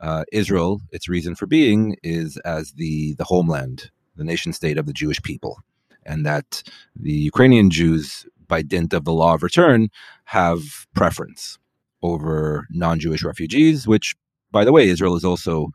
[0.00, 4.86] uh, Israel, its reason for being is as the, the homeland, the nation state of
[4.86, 5.58] the Jewish people.
[6.06, 6.62] And that
[6.94, 9.88] the Ukrainian Jews, by dint of the law of return,
[10.24, 11.58] have preference
[12.02, 14.14] over non Jewish refugees, which,
[14.50, 15.68] by the way, Israel is also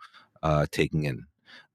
[0.44, 1.26] uh, taking in.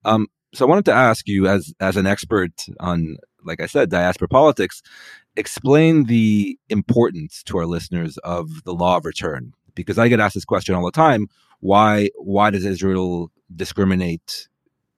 [0.05, 3.90] Um, so I wanted to ask you, as as an expert on, like I said,
[3.90, 4.83] diaspora politics,
[5.37, 10.35] explain the importance to our listeners of the law of return, because I get asked
[10.35, 11.29] this question all the time:
[11.61, 14.49] why why does Israel discriminate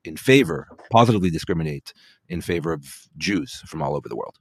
[0.05, 1.93] in favor, positively discriminate
[2.29, 4.39] in favor of Jews from all over the world?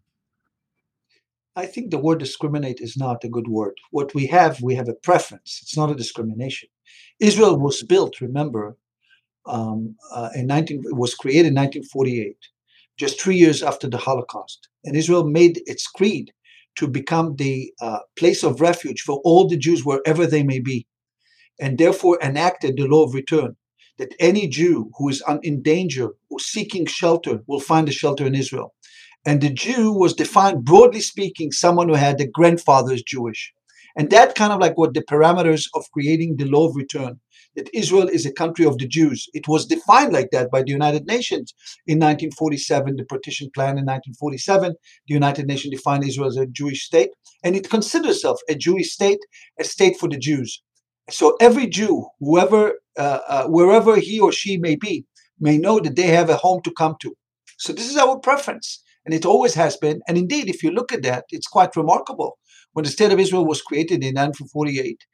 [1.56, 3.78] I think the word discriminate is not a good word.
[3.90, 5.60] What we have, we have a preference.
[5.64, 6.70] It's not a discrimination.
[7.20, 8.78] Israel was built, remember,
[9.48, 12.36] um, uh, in 19, it was created in 1948,
[12.98, 14.68] just three years after the Holocaust.
[14.84, 16.32] And Israel made its creed
[16.76, 20.86] to become the uh, place of refuge for all the Jews wherever they may be,
[21.60, 23.56] and therefore enacted the law of return
[23.98, 28.36] that any Jew who is in danger or seeking shelter will find a shelter in
[28.36, 28.74] Israel.
[29.26, 33.54] And the Jew was defined, broadly speaking, someone who had the grandfather Jewish.
[33.98, 37.20] And that kind of like what the parameters of creating the law of return
[37.58, 39.28] that Israel is a country of the Jews.
[39.34, 41.54] It was defined like that by the United Nations
[41.88, 44.76] in 1947, the partition plan in 1947.
[45.08, 47.10] The United Nations defined Israel as a Jewish state,
[47.44, 49.20] and it considers itself a Jewish state,
[49.60, 50.62] a state for the Jews.
[51.10, 55.06] So every Jew, whoever, uh, uh, wherever he or she may be,
[55.40, 57.16] may know that they have a home to come to.
[57.58, 60.02] So this is our preference, and it always has been.
[60.08, 62.38] And indeed, if you look at that, it's quite remarkable.
[62.74, 65.06] When the state of Israel was created in 1948,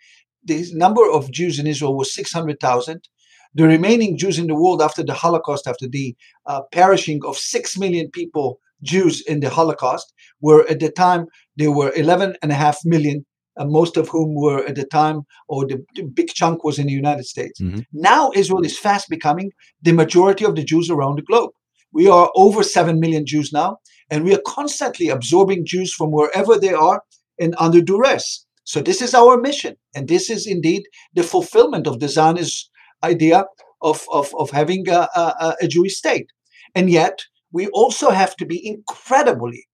[0.46, 3.08] the number of Jews in Israel was 600,000.
[3.56, 6.16] The remaining Jews in the world after the Holocaust, after the
[6.48, 11.72] uh, perishing of 6 million people, Jews in the Holocaust, were at the time, there
[11.72, 13.26] were 11.5 million,
[13.58, 16.88] uh, most of whom were at the time, or the, the big chunk was in
[16.88, 17.60] the United States.
[17.62, 17.82] Mm-hmm.
[17.94, 21.52] Now Israel is fast becoming the majority of the Jews around the globe.
[21.92, 23.78] We are over 7 million Jews now,
[24.10, 27.02] and we are constantly absorbing Jews from wherever they are
[27.40, 28.46] and under duress.
[28.64, 32.70] So this is our mission, and this is indeed the fulfillment of the Zionist
[33.04, 33.46] idea
[33.82, 36.28] of, of, of having a, a, a Jewish state.
[36.74, 37.20] And yet,
[37.52, 39.68] we also have to be incredibly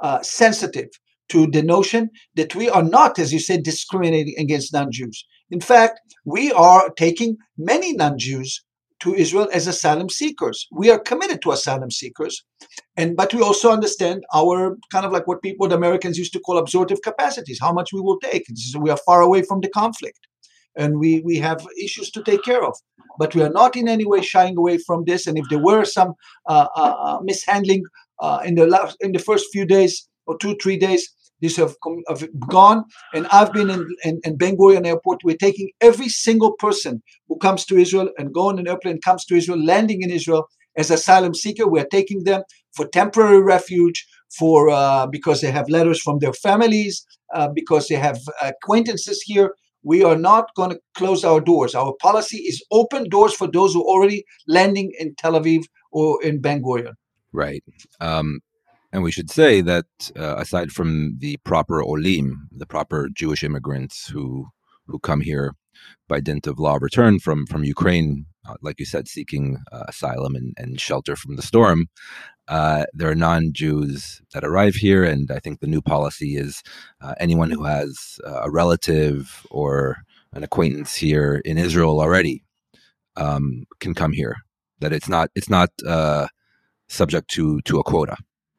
[0.00, 0.88] uh, sensitive
[1.28, 5.26] to the notion that we are not, as you said, discriminating against non-Jews.
[5.50, 8.62] In fact, we are taking many non-Jews
[9.00, 10.66] to Israel as asylum seekers.
[10.72, 12.42] We are committed to asylum seekers,
[12.96, 16.40] and but we also understand our kind of like what people, the Americans, used to
[16.40, 17.58] call absorptive capacities.
[17.60, 18.46] How much we will take.
[18.78, 20.20] we are far away from the conflict,
[20.76, 22.74] and we we have issues to take care of.
[23.18, 25.26] But we are not in any way shying away from this.
[25.26, 26.14] And if there were some
[26.48, 27.84] uh, uh, uh mishandling
[28.20, 31.08] uh, in the last in the first few days or two three days,
[31.40, 35.20] these have, come, have gone, and I've been in, in, in Ben Gurion Airport.
[35.24, 39.24] We're taking every single person who comes to Israel and go on an airplane, comes
[39.26, 40.46] to Israel, landing in Israel
[40.76, 41.68] as asylum seeker.
[41.68, 42.42] We're taking them
[42.74, 44.06] for temporary refuge,
[44.38, 49.54] for uh, because they have letters from their families, uh, because they have acquaintances here.
[49.82, 51.74] We are not going to close our doors.
[51.74, 56.22] Our policy is open doors for those who are already landing in Tel Aviv or
[56.24, 56.94] in Ben Gurion.
[57.32, 57.62] Right.
[58.00, 58.40] Um,
[58.96, 59.84] and we should say that
[60.18, 64.46] uh, aside from the proper olim, the proper Jewish immigrants who
[64.86, 65.52] who come here
[66.08, 69.84] by dint of law of return from from Ukraine, uh, like you said, seeking uh,
[69.88, 71.88] asylum and, and shelter from the storm,
[72.48, 76.62] uh, there are non-Jews that arrive here, and I think the new policy is
[77.02, 79.98] uh, anyone who has uh, a relative or
[80.32, 82.44] an acquaintance here in Israel already
[83.16, 84.36] um, can come here.
[84.78, 85.68] That it's not it's not
[86.88, 88.16] subject to to a quota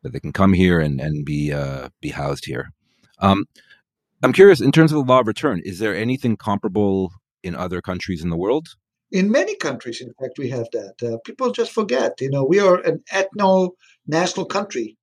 [0.08, 2.72] that they can come here and and be uh, be housed here.
[3.20, 3.46] Um,
[4.24, 5.62] I'm curious in terms of the law of return.
[5.64, 7.12] Is there anything comparable
[7.44, 8.70] in other countries in the world?
[9.12, 10.96] In many countries, in fact, we have that.
[11.02, 12.14] Uh, people just forget.
[12.20, 14.98] You know, we are an ethno-national country,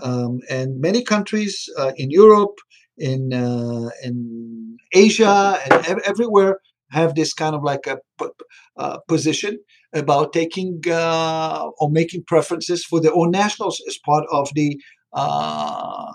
[0.00, 2.56] um, and many countries uh, in Europe,
[2.96, 6.60] in uh, in Asia and ev- everywhere
[6.90, 7.98] have this kind of like a
[8.76, 9.58] uh, position
[9.94, 14.80] about taking uh, or making preferences for their own nationals as part of the
[15.12, 16.12] uh,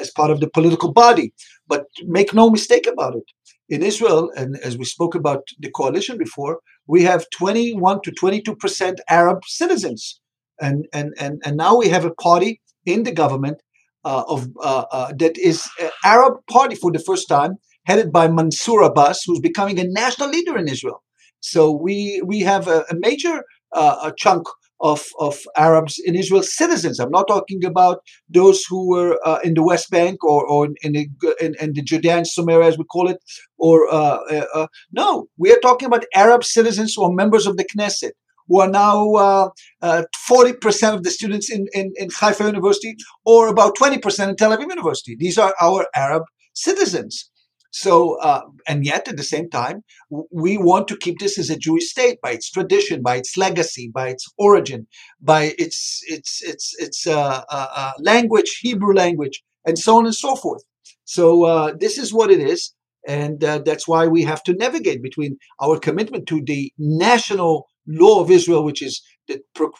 [0.00, 1.32] as part of the political body.
[1.68, 3.24] But make no mistake about it.
[3.68, 8.54] In Israel, and as we spoke about the coalition before, we have 21 to 22
[8.56, 10.20] percent Arab citizens,
[10.60, 13.60] and and and and now we have a party in the government
[14.04, 15.68] uh, of uh, uh, that is
[16.04, 20.56] Arab party for the first time, headed by Mansour Abbas, who's becoming a national leader
[20.56, 21.02] in Israel.
[21.40, 24.46] So we we have a, a major uh, a chunk
[24.80, 26.98] of of Arabs in Israel citizens.
[26.98, 30.92] I'm not talking about those who were uh, in the West Bank or or in
[30.92, 31.08] the
[31.40, 33.18] in, in the Judean as we call it.
[33.58, 37.56] Or uh, uh, uh, no, we are talking about Arab citizens who are members of
[37.56, 38.12] the Knesset.
[38.48, 39.50] Who are now
[39.82, 42.94] uh, forty percent of the students in, in, in Haifa University,
[43.24, 45.16] or about twenty percent in Tel Aviv University.
[45.18, 46.22] These are our Arab
[46.54, 47.28] citizens.
[47.72, 49.82] So, uh, and yet at the same time,
[50.30, 53.90] we want to keep this as a Jewish state by its tradition, by its legacy,
[53.92, 54.86] by its origin,
[55.20, 60.14] by its its its its uh, uh, uh language, Hebrew language, and so on and
[60.14, 60.62] so forth.
[61.04, 62.72] So uh, this is what it is,
[63.06, 68.20] and uh, that's why we have to navigate between our commitment to the national law
[68.20, 69.02] of Israel, which is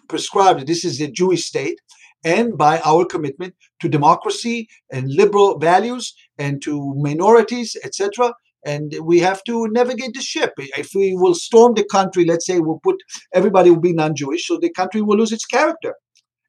[0.09, 1.79] prescribed this is a Jewish state,
[2.27, 8.35] and by our commitment to democracy and liberal values and to minorities, etc.
[8.65, 10.53] And we have to navigate the ship.
[10.59, 12.97] If we will storm the country, let's say we'll put
[13.33, 15.95] everybody will be non-Jewish, so the country will lose its character.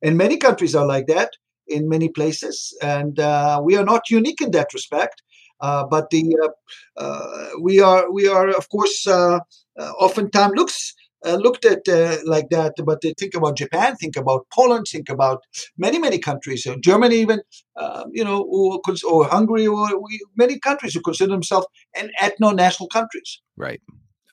[0.02, 1.30] And many countries are like that
[1.68, 5.22] in many places, and uh, we are not unique in that respect.
[5.60, 9.40] Uh, but the uh, uh we are we are of course uh,
[9.80, 10.94] uh, oftentimes looks
[11.26, 15.10] uh, looked at uh, like that, but they think about Japan, think about Poland, think
[15.10, 15.44] about
[15.78, 17.42] many, many countries, uh, Germany even,
[17.76, 22.90] uh, you know, or, or Hungary, or we, many countries who consider themselves an ethno-national
[22.90, 23.42] countries.
[23.56, 23.82] Right.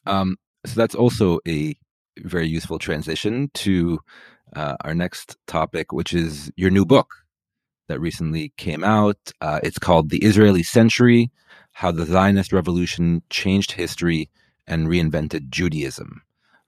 [0.06, 1.74] Um, so that's also a
[2.18, 4.00] very useful transition to
[4.54, 7.14] uh, our next topic, which is your new book
[7.88, 9.18] that recently came out.
[9.40, 11.30] Uh, it's called The Israeli Century
[11.72, 14.30] How the Zionist Revolution Changed History
[14.66, 16.22] and Reinvented Judaism.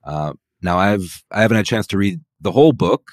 [0.06, 3.10] Uh, now I've I haven't had a chance to read the whole book,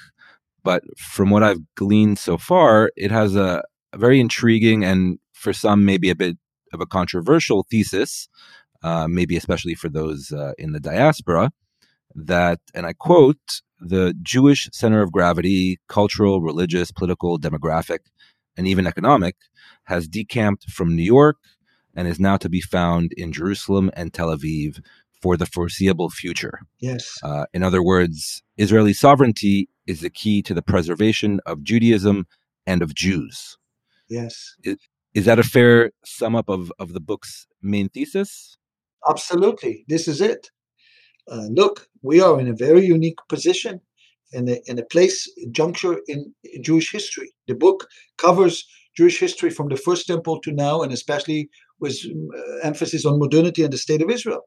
[0.62, 5.52] but from what I've gleaned so far, it has a, a very intriguing and for
[5.52, 6.38] some maybe a bit
[6.72, 8.28] of a controversial thesis,
[8.82, 11.52] uh, maybe especially for those uh, in the diaspora,
[12.14, 17.98] that and I quote the Jewish center of gravity, cultural, religious, political, demographic,
[18.56, 19.36] and even economic,
[19.84, 21.36] has decamped from New York
[21.94, 24.80] and is now to be found in Jerusalem and Tel Aviv,
[25.24, 26.56] for the foreseeable future.
[26.80, 27.18] Yes.
[27.22, 32.26] Uh, in other words, Israeli sovereignty is the key to the preservation of Judaism
[32.66, 33.56] and of Jews.
[34.10, 34.34] Yes.
[34.64, 34.76] Is,
[35.14, 38.58] is that a fair sum up of, of the book's main thesis?
[39.08, 39.86] Absolutely.
[39.88, 40.50] This is it.
[41.26, 43.80] Uh, look, we are in a very unique position
[44.34, 45.16] in a, in a place,
[45.52, 47.30] juncture in, in Jewish history.
[47.48, 51.48] The book covers Jewish history from the first temple to now, and especially
[51.80, 54.42] with uh, emphasis on modernity and the state of Israel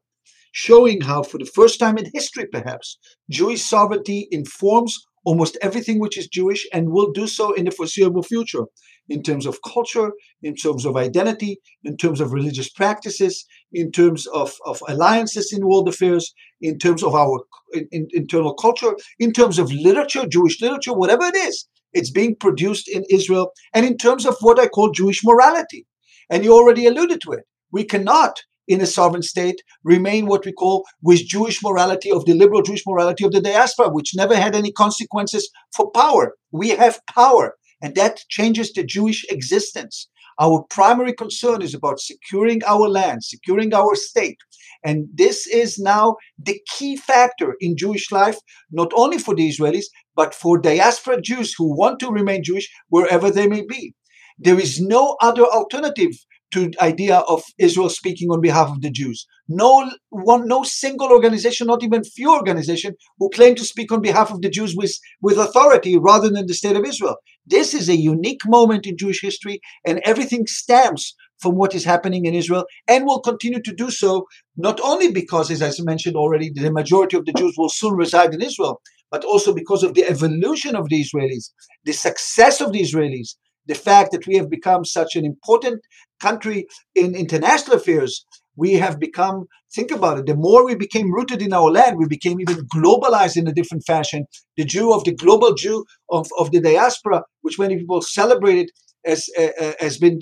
[0.52, 2.98] showing how, for the first time in history perhaps,
[3.30, 8.22] Jewish sovereignty informs almost everything which is Jewish and will do so in the foreseeable
[8.22, 8.64] future
[9.08, 14.26] in terms of culture, in terms of identity, in terms of religious practices, in terms
[14.28, 19.58] of, of alliances in world affairs, in terms of our in, internal culture, in terms
[19.58, 21.66] of literature, Jewish literature, whatever it is.
[21.94, 25.86] It's being produced in Israel, and in terms of what I call Jewish morality.
[26.30, 27.44] And you already alluded to it.
[27.72, 32.34] We cannot in a sovereign state remain what we call with Jewish morality of the
[32.34, 36.36] liberal Jewish morality of the diaspora, which never had any consequences for power.
[36.52, 40.08] We have power, and that changes the Jewish existence.
[40.40, 44.38] Our primary concern is about securing our land, securing our state.
[44.84, 48.38] And this is now the key factor in Jewish life,
[48.70, 53.30] not only for the Israelis, but for diaspora Jews who want to remain Jewish wherever
[53.30, 53.94] they may be.
[54.38, 56.12] There is no other alternative
[56.52, 59.26] to idea of Israel speaking on behalf of the Jews.
[59.48, 64.30] No one, no single organization, not even few organization, who claim to speak on behalf
[64.30, 67.16] of the Jews with, with authority rather than the state of Israel.
[67.46, 72.26] This is a unique moment in Jewish history, and everything stems from what is happening
[72.26, 74.26] in Israel and will continue to do so,
[74.56, 78.34] not only because, as I mentioned already, the majority of the Jews will soon reside
[78.34, 78.80] in Israel,
[79.10, 81.50] but also because of the evolution of the Israelis,
[81.84, 83.36] the success of the Israelis,
[83.66, 85.80] the fact that we have become such an important
[86.20, 88.24] country in international affairs,
[88.56, 92.06] we have become, think about it, the more we became rooted in our land, we
[92.06, 94.24] became even globalized in a different fashion.
[94.56, 98.70] The Jew of the global Jew of, of the diaspora, which many people celebrated
[99.06, 100.18] as uh, has been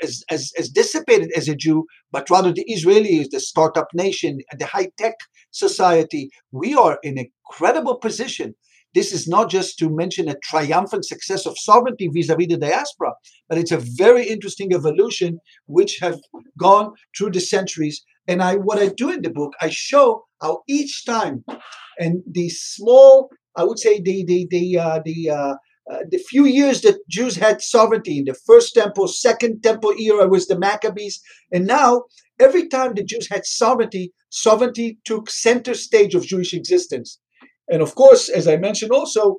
[0.00, 4.66] as, as, as dissipated as a Jew, but rather the Israelis, the startup nation, the
[4.66, 5.14] high tech
[5.50, 6.30] society.
[6.52, 8.54] We are in a credible position.
[8.94, 13.12] This is not just to mention a triumphant success of sovereignty vis-a-vis the diaspora,
[13.48, 16.20] but it's a very interesting evolution which have
[16.58, 18.04] gone through the centuries.
[18.28, 21.44] And I, what I do in the book, I show how each time,
[21.98, 25.54] and the small, I would say the the the uh, the uh,
[25.90, 30.28] uh, the few years that Jews had sovereignty in the first temple, second temple era
[30.28, 31.20] was the Maccabees,
[31.52, 32.04] and now
[32.40, 37.18] every time the Jews had sovereignty, sovereignty took center stage of Jewish existence.
[37.72, 39.38] And of course, as I mentioned also,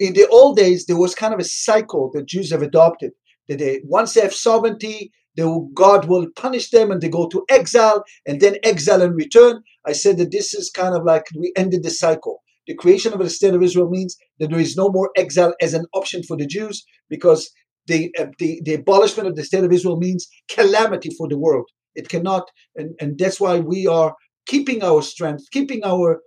[0.00, 3.12] in the old days there was kind of a cycle that Jews have adopted.
[3.48, 7.28] That they once they have sovereignty, they will, God will punish them and they go
[7.28, 9.62] to exile and then exile and return.
[9.86, 12.42] I said that this is kind of like we ended the cycle.
[12.66, 15.72] The creation of the state of Israel means that there is no more exile as
[15.72, 17.50] an option for the Jews because
[17.86, 21.68] the, uh, the, the abolishment of the state of Israel means calamity for the world.
[21.94, 26.20] It cannot, and, and that's why we are keeping our strength, keeping our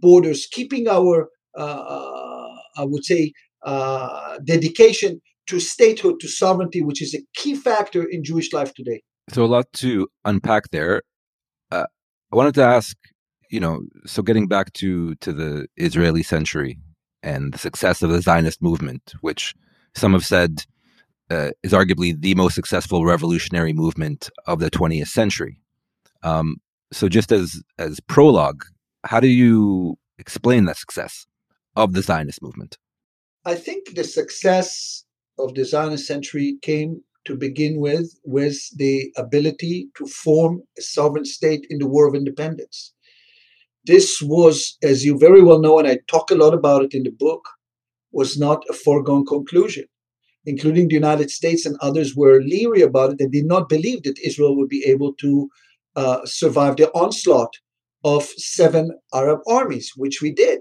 [0.00, 3.32] borders, keeping our, uh, uh, I would say,
[4.44, 9.02] dedication to statehood, to sovereignty, which is a key factor in Jewish life today.
[9.30, 11.02] So, a lot to unpack there.
[11.72, 12.96] I wanted to ask
[13.50, 16.78] you know, so getting back to to the Israeli century
[17.22, 19.54] and the success of the Zionist movement, which
[19.94, 20.64] some have said
[21.30, 25.58] uh, is arguably the most successful revolutionary movement of the 20th century.
[26.22, 26.56] Um,
[26.92, 28.64] so, just as as prologue,
[29.06, 31.26] how do you explain the success
[31.74, 32.78] of the Zionist movement?
[33.44, 35.04] I think the success
[35.38, 41.24] of the Zionist century came to begin with with the ability to form a sovereign
[41.24, 42.92] state in the war of independence
[43.86, 47.04] this was, as you very well know, and I talk a lot about it in
[47.04, 47.48] the book,
[48.10, 49.84] was not a foregone conclusion.
[50.44, 53.18] Including the United States and others were leery about it.
[53.18, 55.48] They did not believe that Israel would be able to
[55.96, 57.52] uh, survive the onslaught
[58.06, 60.60] of seven Arab armies, which we did.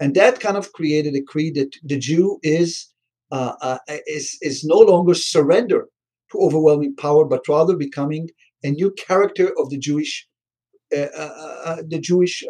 [0.00, 2.86] And that kind of created a creed that the Jew is
[3.30, 5.88] uh, uh, is is no longer surrender
[6.32, 8.30] to overwhelming power, but rather becoming
[8.64, 10.26] a new character of the Jewish
[10.96, 12.42] uh, uh, uh, the Jewish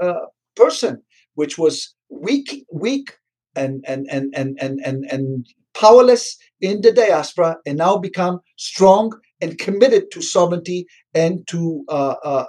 [0.55, 1.03] person,
[1.35, 3.17] which was weak, weak,
[3.57, 9.13] and and and and and and, and powerless in the diaspora, and now become strong
[9.41, 11.85] and committed to sovereignty and to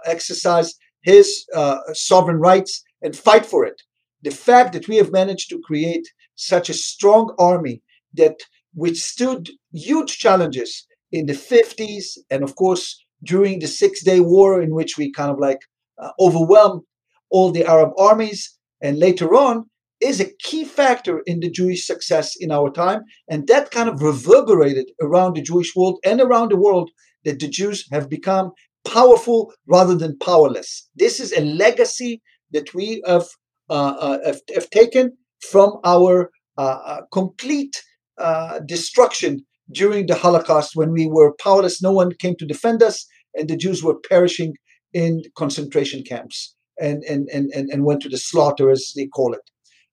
[0.05, 1.45] exercise his
[1.93, 3.81] sovereign rights and fight for it.
[4.23, 7.81] The fact that we have managed to create such a strong army
[8.13, 8.37] that
[8.75, 14.73] withstood huge challenges in the 50s and of course during the six day war in
[14.73, 15.59] which we kind of like
[16.01, 16.85] uh, overwhelm
[17.31, 19.65] all the Arab armies, and later on
[20.01, 23.03] is a key factor in the Jewish success in our time.
[23.29, 26.89] And that kind of reverberated around the Jewish world and around the world
[27.23, 28.51] that the Jews have become
[28.85, 30.89] powerful rather than powerless.
[30.95, 32.21] This is a legacy
[32.51, 33.27] that we have,
[33.69, 35.17] uh, uh, have, have, taken
[35.49, 37.81] from our uh, uh complete
[38.17, 41.81] uh, destruction during the Holocaust when we were powerless.
[41.81, 43.05] No one came to defend us,
[43.35, 44.53] and the Jews were perishing
[44.93, 49.33] in concentration camps and, and, and, and, and went to the slaughter, as they call
[49.33, 49.41] it.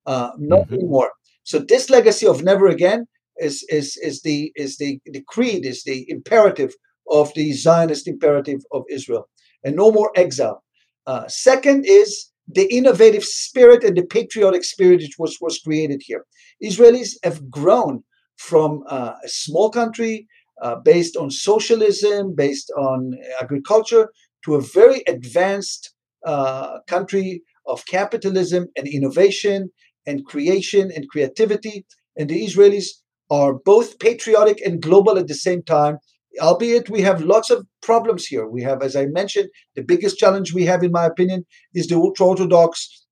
[0.07, 0.75] Uh, not mm-hmm.
[0.75, 1.13] anymore.
[1.45, 5.85] So this legacy of never again is, is, is, the, is the, the creed, is
[5.85, 6.75] the imperative
[7.11, 9.29] of the Zionist imperative of Israel.
[9.65, 10.63] And no more exile.
[11.07, 16.25] Uh, second is the innovative spirit and the patriotic spirit which was, was created here.
[16.63, 18.05] Israelis have grown
[18.37, 20.27] from uh, a small country
[20.63, 24.11] uh, based on socialism, based on agriculture,
[24.45, 25.95] to a very advanced
[26.27, 29.71] uh, country of capitalism and innovation
[30.07, 31.85] and creation and creativity.
[32.17, 32.87] And the Israelis
[33.31, 35.99] are both patriotic and global at the same time,
[36.41, 38.47] albeit we have lots of problems here.
[38.47, 41.97] We have, as I mentioned, the biggest challenge we have, in my opinion, is the
[41.97, 43.07] ultra orthodox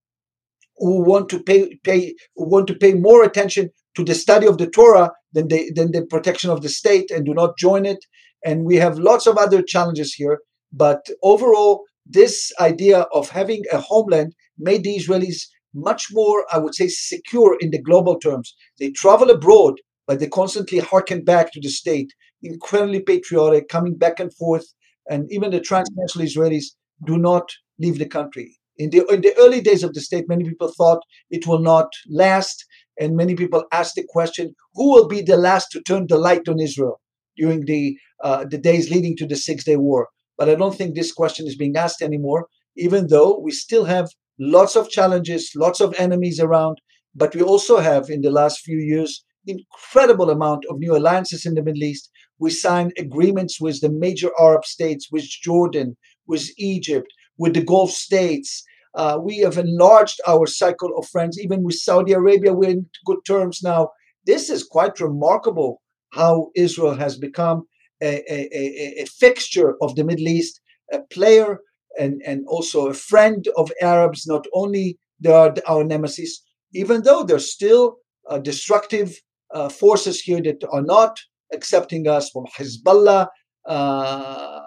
[0.79, 4.59] who want to pay, pay who want to pay more attention to the study of
[4.59, 8.05] the Torah than the, than the protection of the state and do not join it.
[8.45, 10.41] And we have lots of other challenges here.
[10.73, 16.75] But overall, this idea of having a homeland made the Israelis much more, I would
[16.75, 18.55] say, secure in the global terms.
[18.79, 19.75] They travel abroad,
[20.07, 24.67] but they constantly harken back to the state, incredibly patriotic, coming back and forth.
[25.09, 26.67] And even the transnational Israelis
[27.05, 28.57] do not leave the country.
[28.79, 31.01] In the, in the early days of the state, many people thought
[31.31, 32.65] it will not last.
[33.01, 36.49] And many people asked the question who will be the last to turn the light
[36.49, 37.01] on Israel
[37.37, 40.09] during the, uh, the days leading to the Six Day War?
[40.39, 42.47] But I don't think this question is being asked anymore,
[42.77, 46.79] even though we still have lots of challenges, lots of enemies around.
[47.15, 51.55] But we also have, in the last few years, incredible amount of new alliances in
[51.55, 52.11] the Middle East.
[52.39, 57.91] We signed agreements with the major Arab states, with Jordan, with Egypt, with the Gulf
[57.91, 58.65] states.
[58.95, 62.53] Uh, we have enlarged our cycle of friends, even with Saudi Arabia.
[62.53, 63.91] We're in good terms now.
[64.25, 65.81] This is quite remarkable
[66.13, 67.67] how Israel has become
[68.03, 70.61] a, a, a, a fixture of the Middle East,
[70.93, 71.61] a player
[71.99, 74.27] and, and also a friend of Arabs.
[74.27, 76.43] Not only they are our nemesis,
[76.75, 77.97] even though they're still
[78.29, 79.21] uh, destructive
[79.57, 81.13] uh, forces here that are not
[81.57, 83.23] accepting us, from Hezbollah,
[83.67, 84.61] uh,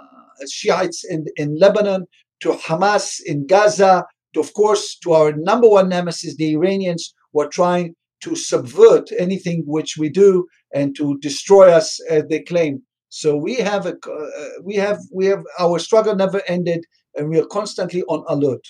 [0.60, 2.02] Shiites in, in Lebanon,
[2.44, 7.42] to Hamas in Gaza, to, of course, to our number one nemesis, the Iranians, who
[7.42, 7.88] are trying
[8.26, 10.32] to subvert anything which we do
[10.74, 12.82] and to destroy us, as they claim.
[13.10, 16.82] So we have a, uh, we have, we have our struggle never ended,
[17.16, 18.66] and we are constantly on alert.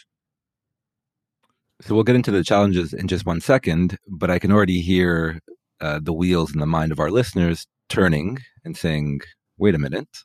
[1.82, 5.39] So we'll get into the challenges in just one second, but I can already hear
[5.82, 9.21] uh, the wheels in the mind of our listeners turning and saying,
[9.57, 10.23] "Wait a minute."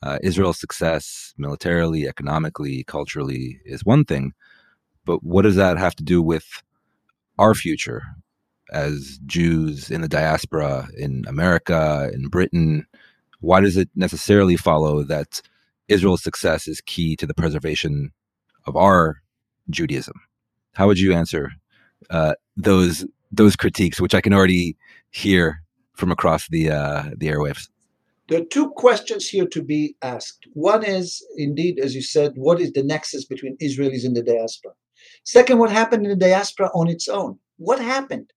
[0.00, 4.32] Uh, Israel's success militarily, economically, culturally is one thing,
[5.04, 6.62] but what does that have to do with
[7.38, 8.02] our future
[8.70, 12.86] as Jews in the diaspora in America, in Britain?
[13.40, 15.40] Why does it necessarily follow that
[15.88, 18.12] Israel's success is key to the preservation
[18.66, 19.22] of our
[19.70, 20.20] Judaism?
[20.74, 21.50] How would you answer
[22.10, 24.76] uh, those those critiques, which I can already
[25.10, 25.62] hear
[25.94, 27.68] from across the uh, the airwaves?
[28.28, 30.46] There are two questions here to be asked.
[30.52, 34.72] One is, indeed, as you said, what is the nexus between Israelis and the diaspora?
[35.24, 37.38] Second, what happened in the diaspora on its own?
[37.56, 38.30] What happened?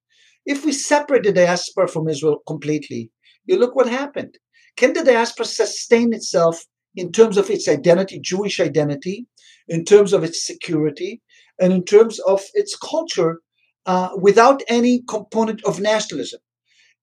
[0.46, 3.12] If we separate the diaspora from Israel completely,
[3.46, 4.38] you look what happened.
[4.78, 6.64] Can the diaspora sustain itself
[6.96, 9.28] in terms of its identity, Jewish identity,
[9.68, 11.22] in terms of its security,
[11.60, 13.42] and in terms of its culture
[13.86, 16.40] uh, without any component of nationalism?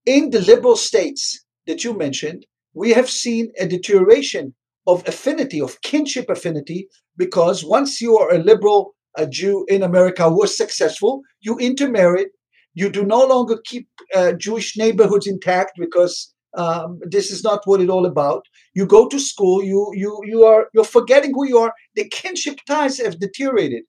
[0.06, 4.54] In the liberal states that you mentioned, we have seen a deterioration
[4.86, 10.28] of affinity, of kinship affinity, because once you are a liberal a Jew in America
[10.28, 12.28] who was successful, you intermarried.
[12.74, 17.80] You do no longer keep uh, Jewish neighborhoods intact because um, this is not what
[17.80, 18.44] it's all about.
[18.74, 19.62] You go to school.
[19.62, 21.72] You you you are you're forgetting who you are.
[21.96, 23.82] The kinship ties have deteriorated,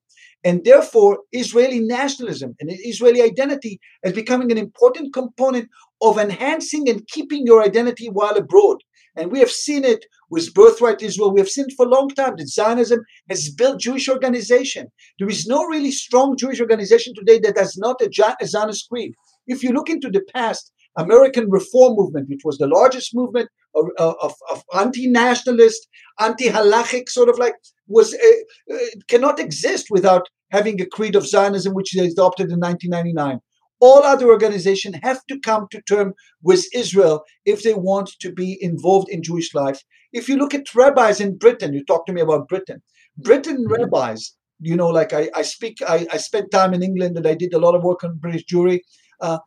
[0.43, 5.69] and therefore Israeli nationalism and Israeli identity is becoming an important component
[6.01, 8.77] of enhancing and keeping your identity while abroad.
[9.15, 11.33] And we have seen it with Birthright Israel.
[11.33, 14.87] We have seen it for a long time that Zionism has built Jewish organization.
[15.17, 19.13] There is no really strong Jewish organization today that has not a Zionist creed.
[19.47, 24.33] If you look into the past, American Reform Movement, which was the largest movement of,
[24.51, 25.87] of, anti-nationalist,
[26.19, 27.55] anti-halachic sort of like,
[27.87, 32.59] was uh, uh, cannot exist without having a creed of Zionism, which they adopted in
[32.59, 33.39] 1999
[33.79, 38.57] all other organizations have to come to term with Israel if they want to be
[38.61, 39.81] involved in Jewish life.
[40.11, 42.81] If you look at rabbis in Britain, you talk to me about Britain.
[43.17, 43.73] Britain mm-hmm.
[43.73, 47.35] rabbis, you know, like I, I speak, I, I spent time in England and I
[47.35, 48.81] did a lot of work on British Jewry.
[49.21, 49.39] Uh,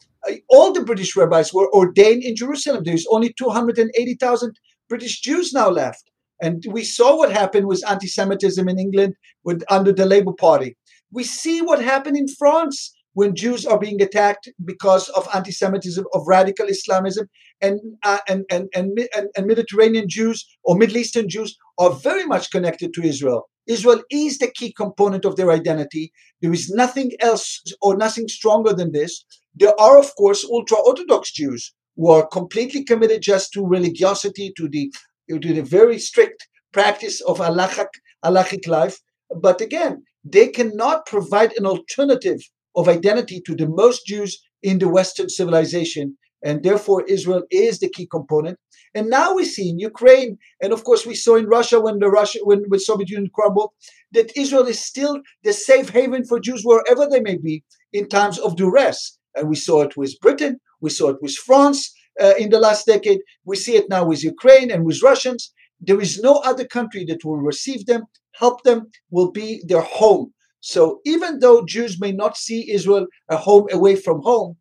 [0.49, 2.83] all the British rabbis were ordained in Jerusalem.
[2.85, 4.57] There's only 280,000
[4.89, 6.11] British Jews now left.
[6.41, 9.15] And we saw what happened with anti Semitism in England
[9.45, 10.77] with, under the Labour Party.
[11.13, 16.23] We see what happened in France when Jews are being attacked because of anti-Semitism, of
[16.27, 17.29] radical Islamism,
[17.61, 18.99] and, uh, and, and, and,
[19.37, 23.49] and Mediterranean Jews or Middle Eastern Jews are very much connected to Israel.
[23.67, 26.13] Israel is the key component of their identity.
[26.41, 29.25] There is nothing else or nothing stronger than this.
[29.55, 34.69] There are, of course, ultra Orthodox Jews who are completely committed just to religiosity, to
[34.69, 34.93] the
[35.29, 37.89] to the very strict practice of halachic,
[38.25, 38.99] halachic life.
[39.41, 42.41] But again, they cannot provide an alternative
[42.77, 46.17] of identity to the most Jews in the Western civilization.
[46.45, 48.59] And therefore, Israel is the key component.
[48.95, 52.09] And now we see in Ukraine, and of course, we saw in Russia when the
[52.09, 53.71] Russia when the Soviet Union crumbled,
[54.13, 58.39] that Israel is still the safe haven for Jews wherever they may be in times
[58.39, 59.19] of duress.
[59.35, 62.87] And we saw it with Britain, we saw it with France uh, in the last
[62.87, 65.53] decade, we see it now with Ukraine and with Russians.
[65.81, 70.33] There is no other country that will receive them, help them, will be their home.
[70.61, 74.57] So even though Jews may not see Israel a home away from home,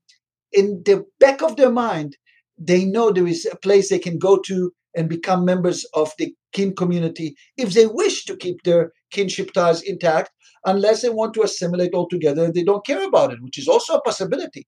[0.51, 2.17] in the back of their mind,
[2.57, 6.33] they know there is a place they can go to and become members of the
[6.53, 10.31] kin community if they wish to keep their kinship ties intact,
[10.65, 14.01] unless they want to assimilate altogether they don't care about it, which is also a
[14.01, 14.67] possibility.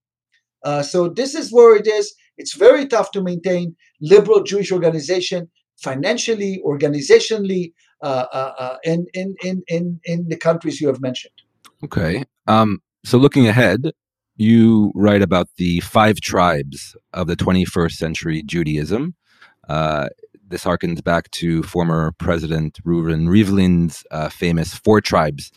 [0.63, 2.13] Uh, so this is where it is.
[2.37, 9.35] It's very tough to maintain liberal Jewish organization financially, organizationally, uh, uh, uh, in, in,
[9.41, 11.33] in, in, the countries you have mentioned.
[11.83, 12.23] Okay.
[12.47, 13.91] Um, so looking ahead,
[14.35, 19.15] you write about the five tribes of the 21st century Judaism.
[19.67, 20.09] Uh,
[20.47, 25.51] this harkens back to former President Reuven Rivlin's uh, famous Four Tribes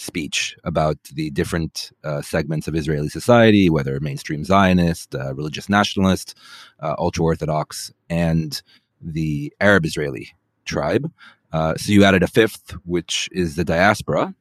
[0.00, 6.34] speech about the different uh, segments of Israeli society, whether mainstream Zionist, uh, religious nationalist,
[6.80, 8.62] uh, ultra Orthodox, and
[9.02, 10.32] the Arab Israeli
[10.64, 11.12] tribe.
[11.52, 14.34] Uh, so you added a fifth, which is the diaspora.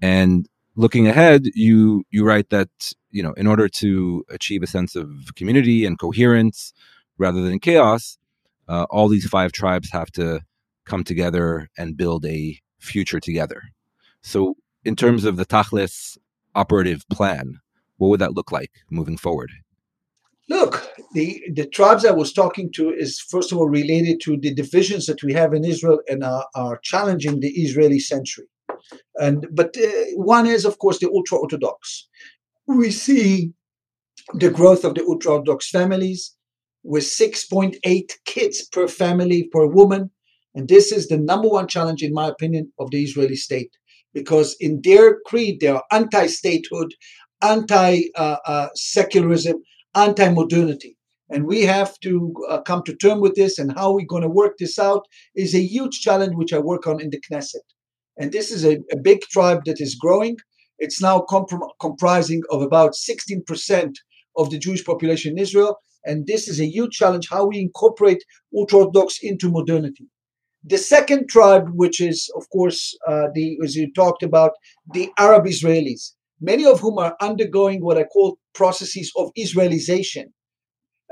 [0.00, 2.70] And looking ahead, you you write that
[3.10, 6.72] you know in order to achieve a sense of community and coherence
[7.18, 8.18] rather than chaos,
[8.68, 10.40] uh, all these five tribes have to
[10.84, 13.60] come together and build a future together.
[14.22, 14.56] So,
[14.86, 16.16] in terms of the Tachlis
[16.54, 17.58] operative plan,
[17.96, 19.50] what would that look like moving forward?
[20.48, 24.54] Look, the, the tribes I was talking to is first of all related to the
[24.54, 28.46] divisions that we have in Israel and are, are challenging the Israeli century.
[29.16, 32.06] And but uh, one is, of course, the ultra orthodox.
[32.68, 33.52] We see
[34.34, 36.36] the growth of the ultra orthodox families
[36.84, 40.10] with 6.8 kids per family per woman.
[40.54, 43.72] And this is the number one challenge, in my opinion, of the Israeli state.
[44.16, 46.94] Because in their creed, they are anti statehood,
[47.42, 49.56] anti uh, secularism,
[49.94, 50.96] anti modernity.
[51.28, 53.58] And we have to uh, come to terms with this.
[53.58, 55.04] And how we're going to work this out
[55.34, 57.66] is a huge challenge, which I work on in the Knesset.
[58.16, 60.38] And this is a, a big tribe that is growing.
[60.78, 63.92] It's now comp- comprising of about 16%
[64.38, 65.76] of the Jewish population in Israel.
[66.06, 70.06] And this is a huge challenge how we incorporate Orthodox into modernity.
[70.68, 74.52] The second tribe, which is, of course, uh, the as you talked about,
[74.92, 80.26] the Arab Israelis, many of whom are undergoing what I call processes of Israelization.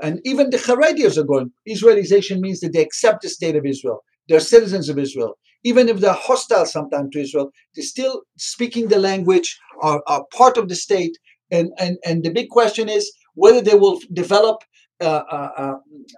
[0.01, 1.51] And even the Haredis are going.
[1.67, 4.03] Israelization means that they accept the state of Israel.
[4.27, 5.37] They're citizens of Israel.
[5.63, 10.57] Even if they're hostile sometimes to Israel, they're still speaking the language, are, are part
[10.57, 11.17] of the state.
[11.49, 14.57] And, and, and the big question is whether they will develop
[15.01, 15.73] uh, uh, uh,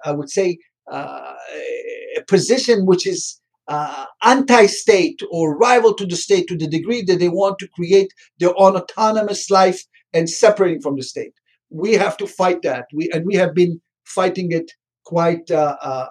[0.06, 0.58] I would say,
[0.92, 7.20] a position which is uh, anti-state or rival to the state to the degree that
[7.20, 9.84] they want to create their own autonomous life
[10.14, 11.34] and separating from the state.
[11.70, 12.86] We have to fight that.
[12.94, 14.72] We and we have been fighting it
[15.06, 16.08] quite, uh, uh,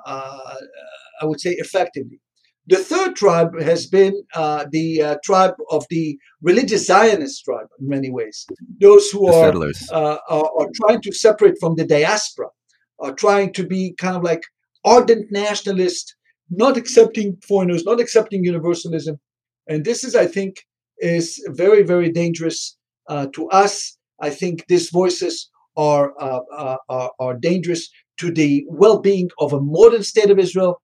[1.21, 2.21] I would say, effectively.
[2.69, 7.89] The third tribe has been uh, the uh, tribe of the religious Zionist tribe in
[7.89, 8.45] many ways.
[8.81, 9.55] Those who are,
[9.93, 12.49] uh, are, are trying to separate from the diaspora,
[12.99, 14.43] are trying to be kind of like
[14.87, 16.15] ardent nationalists,
[16.51, 19.19] not accepting foreigners, not accepting universalism,
[19.69, 20.63] and this is, I think,
[20.99, 22.79] is very very dangerous
[23.09, 23.99] uh, to us.
[24.21, 29.61] I think these voices are, uh, uh, are are dangerous to the well-being of a
[29.61, 30.81] modern state of Israel.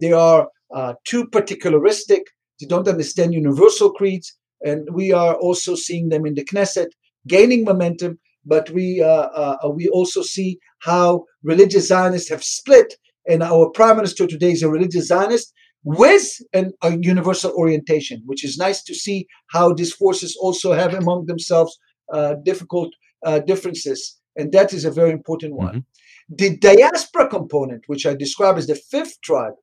[0.00, 2.20] they are uh, too particularistic.
[2.60, 4.36] They don't understand universal creeds.
[4.64, 6.88] And we are also seeing them in the Knesset
[7.28, 8.18] gaining momentum.
[8.44, 12.94] But we, uh, uh, we also see how religious Zionists have split.
[13.28, 15.52] And our prime minister today is a religious Zionist
[15.84, 20.94] with an, a universal orientation, which is nice to see how these forces also have
[20.94, 21.76] among themselves
[22.12, 22.92] uh, difficult
[23.24, 24.18] uh, differences.
[24.36, 25.74] And that is a very important one.
[25.74, 26.34] Mm-hmm.
[26.36, 29.54] The diaspora component, which I describe as the fifth tribe,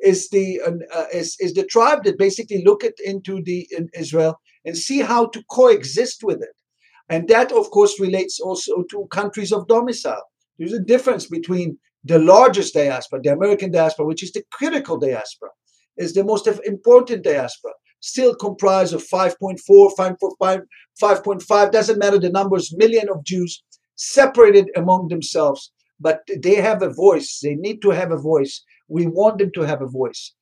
[0.00, 4.40] is the uh, is, is the tribe that basically look at into the in Israel
[4.64, 6.56] and see how to coexist with it,
[7.08, 10.24] and that of course relates also to countries of domicile.
[10.58, 15.50] There's a difference between the largest diaspora, the American diaspora, which is the critical diaspora,
[15.96, 20.60] is the most important diaspora, still comprised of 5.4, 5.5,
[21.00, 23.62] 5.5, doesn't matter the numbers, million of Jews
[23.96, 27.38] separated among themselves, but they have a voice.
[27.42, 30.34] They need to have a voice we want them to have a voice.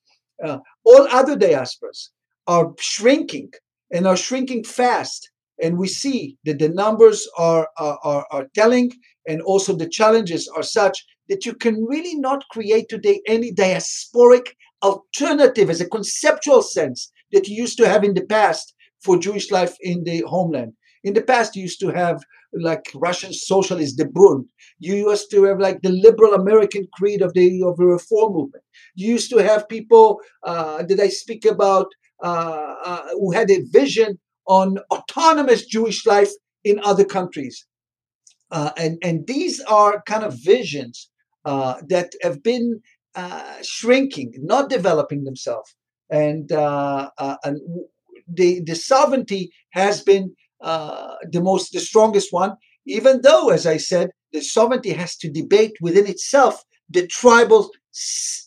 [0.44, 2.08] Uh, all other diasporas
[2.46, 3.50] are shrinking
[3.92, 5.30] and are shrinking fast.
[5.62, 8.92] And we see that the numbers are, are, are, telling,
[9.28, 14.48] and also the challenges are such that you can really not create today any diasporic
[14.82, 19.50] alternative as a conceptual sense that you used to have in the past for Jewish
[19.50, 20.72] life in the homeland.
[21.04, 24.44] In the past, you used to have like Russian socialist, the Bund.
[24.80, 28.64] You used to have like the liberal American creed of the of the reform movement.
[28.94, 31.86] You used to have people uh, that I speak about
[32.22, 36.30] uh, uh, who had a vision on autonomous Jewish life
[36.64, 37.66] in other countries,
[38.50, 41.08] uh, and and these are kind of visions
[41.44, 42.80] uh, that have been
[43.14, 45.74] uh, shrinking, not developing themselves,
[46.10, 47.60] and and
[48.28, 52.54] the the sovereignty has been uh, the most, the strongest one,
[52.86, 57.70] even though, as I said, the sovereignty has to debate within itself the tribal,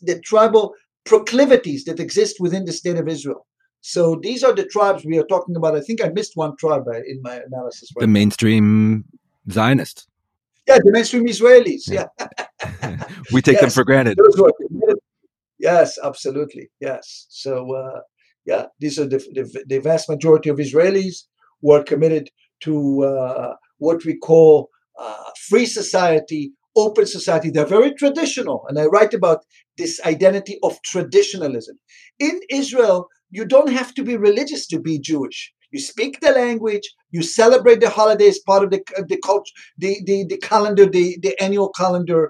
[0.02, 0.74] the tribal
[1.06, 3.46] proclivities that exist within the state of Israel.
[3.86, 5.76] So these are the tribes we are talking about.
[5.76, 7.90] I think I missed one tribe uh, in my analysis.
[7.94, 9.04] Right the mainstream
[9.52, 10.08] Zionists.
[10.66, 11.90] Yeah, the mainstream Israelis.
[11.90, 13.04] Yeah, yeah.
[13.34, 13.62] we take yes.
[13.62, 14.18] them for granted.
[15.60, 16.70] Yes, absolutely.
[16.80, 17.26] Yes.
[17.30, 18.00] So, uh,
[18.46, 21.24] yeah, these are the, the, the, vast majority of Israelis
[21.62, 22.30] who are committed
[22.62, 27.50] to uh, what we call uh, free society, open society.
[27.50, 28.66] They're very traditional.
[28.70, 29.40] And I write about
[29.78, 31.78] this identity of traditionalism.
[32.20, 35.40] In Israel, you don't have to be religious to be Jewish.
[35.76, 39.92] You speak the language, you celebrate the holidays, part of the uh, the culture, the,
[40.08, 42.22] the, the calendar, the, the annual calendar.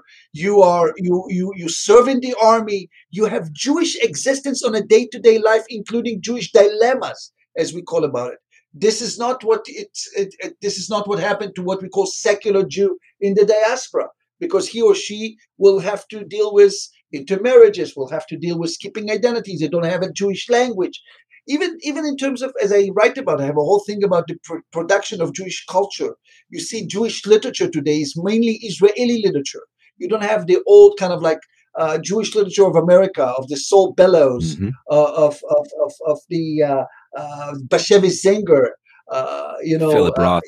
[0.44, 2.80] You are you you you serve in the army.
[3.18, 7.20] You have Jewish existence on a day to day life, including Jewish dilemmas,
[7.62, 8.40] as we call about it.
[8.84, 10.02] This is not what it's.
[10.16, 12.90] It, it, this is not what happened to what we call secular Jew
[13.20, 14.08] in the diaspora,
[14.40, 16.74] because he or she will have to deal with
[17.14, 19.60] intermarriages, will have to deal with skipping identities.
[19.60, 21.00] They don't have a Jewish language
[21.46, 24.26] even even in terms of as I write about, I have a whole thing about
[24.28, 26.14] the pr- production of Jewish culture.
[26.50, 29.62] You see, Jewish literature today is mainly Israeli literature.
[29.98, 31.38] You don't have the old kind of like
[31.78, 34.70] uh, Jewish literature of America, of the Saul Bellows, mm-hmm.
[34.90, 36.84] uh, of, of, of of the uh,
[37.16, 38.70] uh, Bashevis Singer,
[39.10, 40.42] uh, you know, Philip uh, Roth,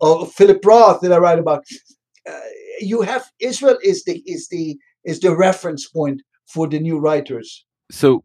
[0.00, 1.64] or Philip Roth that I write about.
[2.28, 2.38] Uh,
[2.80, 7.64] you have Israel is the is the is the reference point for the new writers.
[7.90, 8.24] So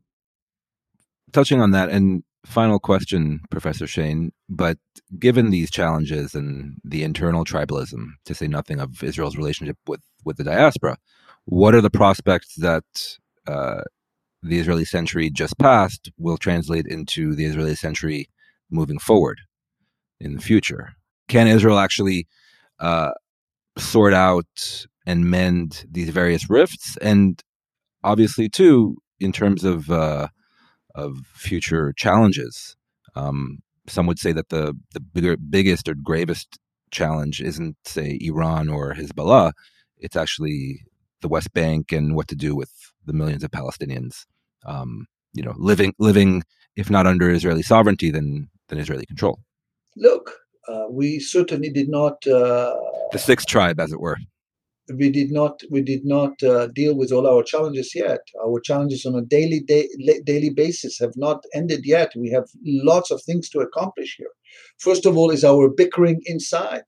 [1.32, 4.78] touching on that, and final question, Professor Shain, but
[5.20, 10.38] given these challenges and the internal tribalism, to say nothing of Israel's relationship with, with
[10.38, 10.98] the diaspora,
[11.46, 12.84] what are the prospects that
[13.48, 13.82] uh,
[14.42, 18.30] the Israeli century just passed will translate into the Israeli century
[18.70, 19.42] moving forward
[20.20, 20.94] in the future?
[21.28, 22.28] Can Israel actually
[22.80, 23.12] uh,
[23.78, 26.98] sort out and mend these various rifts?
[26.98, 27.42] And
[28.04, 30.28] obviously, too, in terms of uh,
[30.96, 32.76] of future challenges.
[33.16, 36.58] Um, some would say that the the bigger, biggest or gravest
[36.92, 39.52] challenge isn't say Iran or Hezbollah.
[39.98, 40.82] It's actually
[41.22, 42.72] the West Bank and what to do with
[43.06, 44.26] the millions of Palestinians,
[44.66, 46.44] um, you know, living living
[46.76, 49.40] if not under Israeli sovereignty, then then Israeli control.
[49.96, 50.38] Look,
[50.68, 52.76] uh, we certainly did not uh,
[53.12, 54.18] the sixth tribe, as it were
[54.94, 58.22] we did not we did not uh, deal with all our challenges yet.
[58.44, 59.88] Our challenges on a daily day,
[60.26, 62.12] daily basis have not ended yet.
[62.16, 64.30] We have lots of things to accomplish here.
[64.80, 66.84] First of all, is our bickering inside.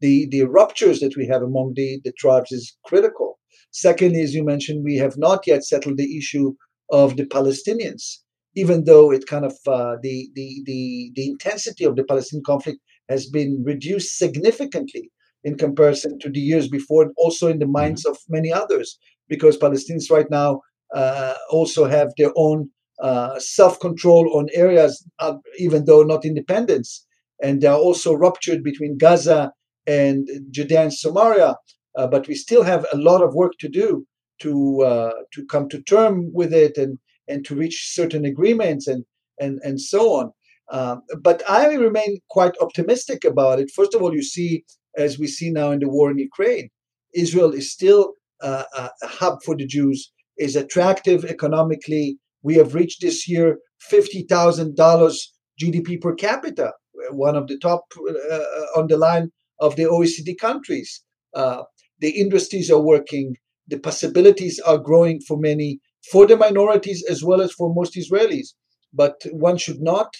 [0.00, 3.38] The the ruptures that we have among the, the tribes is critical.
[3.70, 6.54] Second, as you mentioned, we have not yet settled the issue
[6.90, 8.18] of the Palestinians,
[8.54, 12.80] even though it kind of uh, the, the the the intensity of the Palestinian conflict
[13.08, 15.10] has been reduced significantly
[15.44, 17.72] in comparison to the years before, also in the mm-hmm.
[17.72, 20.60] minds of many others, because Palestinians right now
[20.94, 22.70] uh, also have their own
[23.02, 27.06] uh, self-control on areas, uh, even though not independence,
[27.42, 29.52] and they are also ruptured between Gaza
[29.86, 31.56] and Judea and Samaria.
[31.96, 34.06] Uh, but we still have a lot of work to do
[34.40, 39.04] to uh, to come to term with it and and to reach certain agreements and
[39.40, 40.30] and and so on.
[40.70, 43.70] Uh, but I remain quite optimistic about it.
[43.70, 44.64] First of all, you see
[44.96, 46.68] as we see now in the war in Ukraine.
[47.14, 52.18] Israel is still uh, a hub for the Jews, is attractive economically.
[52.42, 53.58] We have reached this year
[53.90, 55.18] $50,000
[55.60, 56.72] GDP per capita,
[57.10, 59.30] one of the top uh, on the line
[59.60, 61.02] of the OECD countries.
[61.34, 61.62] Uh,
[62.00, 63.36] the industries are working,
[63.68, 65.80] the possibilities are growing for many,
[66.10, 68.48] for the minorities as well as for most Israelis.
[68.92, 70.14] But one should not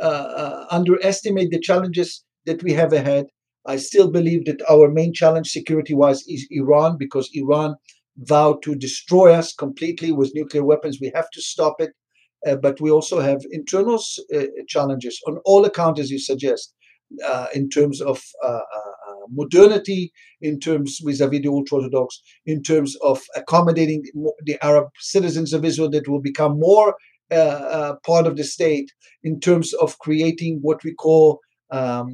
[0.00, 3.26] uh, uh underestimate the challenges that we have ahead.
[3.68, 7.76] I still believe that our main challenge security wise is Iran because Iran
[8.32, 10.98] vowed to destroy us completely with nuclear weapons.
[11.00, 11.92] We have to stop it.
[12.46, 14.00] Uh, but we also have internal
[14.34, 16.72] uh, challenges on all accounts, as you suggest,
[17.26, 22.96] uh, in terms of uh, uh, uh, modernity, in terms vis-a-vis the ultra-orthodox, in terms
[23.02, 24.04] of accommodating
[24.44, 26.94] the Arab citizens of Israel that will become more
[28.10, 28.88] part of the state,
[29.24, 31.40] in terms of creating what we call
[31.70, 32.08] um,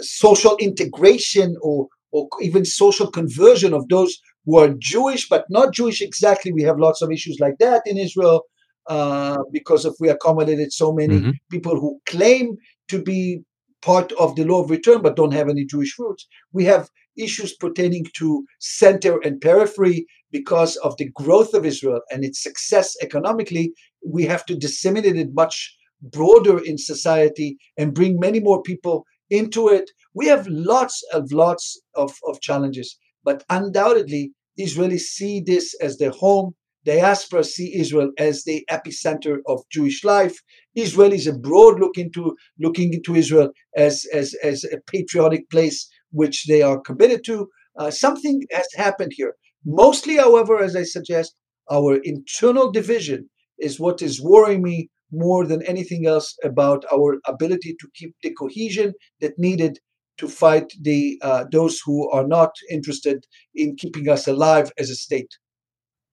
[0.00, 6.00] social integration or or even social conversion of those who are Jewish but not Jewish
[6.00, 6.52] exactly.
[6.52, 8.42] We have lots of issues like that in Israel
[8.86, 11.30] uh, because if we accommodated so many mm-hmm.
[11.50, 12.56] people who claim
[12.88, 13.42] to be
[13.82, 16.26] part of the law of return but don't have any Jewish roots.
[16.52, 22.24] We have issues pertaining to center and periphery because of the growth of Israel and
[22.24, 23.72] its success economically.
[24.04, 29.68] We have to disseminate it much broader in society and bring many more people into
[29.68, 29.90] it.
[30.14, 36.10] We have lots of lots of, of challenges, but undoubtedly Israelis see this as their
[36.10, 36.54] home.
[36.84, 40.36] diaspora see Israel as the epicenter of Jewish life.
[40.76, 46.62] Israelis abroad look into looking into Israel as as as a patriotic place which they
[46.62, 47.48] are committed to.
[47.78, 49.34] Uh, something has happened here.
[49.64, 51.34] Mostly, however, as I suggest,
[51.70, 57.76] our internal division is what is worrying me more than anything else about our ability
[57.80, 59.78] to keep the cohesion that needed
[60.18, 64.94] to fight the uh, those who are not interested in keeping us alive as a
[64.94, 65.38] state.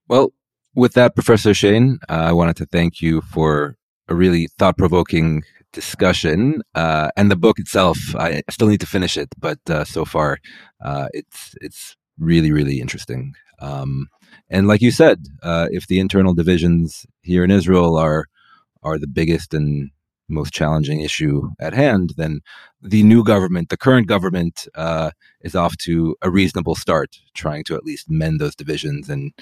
[0.08, 0.34] Well,
[0.74, 3.78] with that, Professor Shain, uh, I wanted to thank you for
[4.08, 5.44] a really thought provoking
[5.74, 6.62] discussion.
[6.76, 10.40] Uh, and the book itself, I still need to finish it, but uh, so far,
[10.84, 13.34] uh, it's it's really really interesting.
[13.60, 14.08] Um,
[14.50, 18.26] and like you said, uh, if the internal divisions here in Israel are
[18.84, 19.92] are the biggest and
[20.32, 22.40] most challenging issue at hand, then
[22.82, 25.12] the new government, the current government, uh,
[25.42, 29.34] is off to a reasonable start, trying to at least mend those divisions and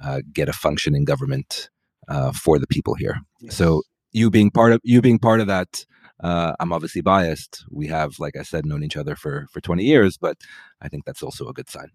[0.00, 1.70] uh, get a functioning government
[2.08, 3.18] uh, for the people here.
[3.40, 3.56] Yes.
[3.56, 3.82] So
[4.12, 5.84] you being part of you being part of that,
[6.20, 7.64] uh, I'm obviously biased.
[7.70, 10.38] We have, like I said, known each other for for 20 years, but
[10.80, 11.90] I think that's also a good sign.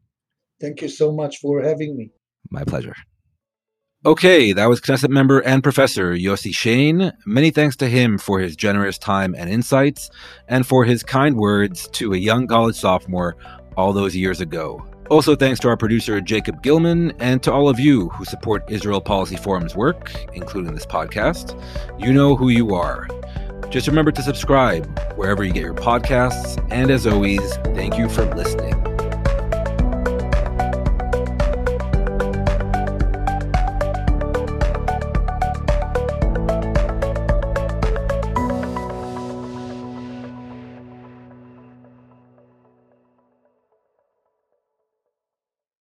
[0.61, 2.11] Thank you so much for having me.
[2.49, 2.95] My pleasure.
[4.05, 7.13] Okay, that was Knesset member and professor Yossi Shain.
[7.25, 10.09] Many thanks to him for his generous time and insights,
[10.49, 13.37] and for his kind words to a young college sophomore
[13.77, 14.85] all those years ago.
[15.09, 18.99] Also, thanks to our producer Jacob Gilman, and to all of you who support Israel
[18.99, 21.57] Policy Forum's work, including this podcast.
[21.97, 23.07] You know who you are.
[23.69, 28.25] Just remember to subscribe wherever you get your podcasts, and as always, thank you for
[28.35, 28.92] listening.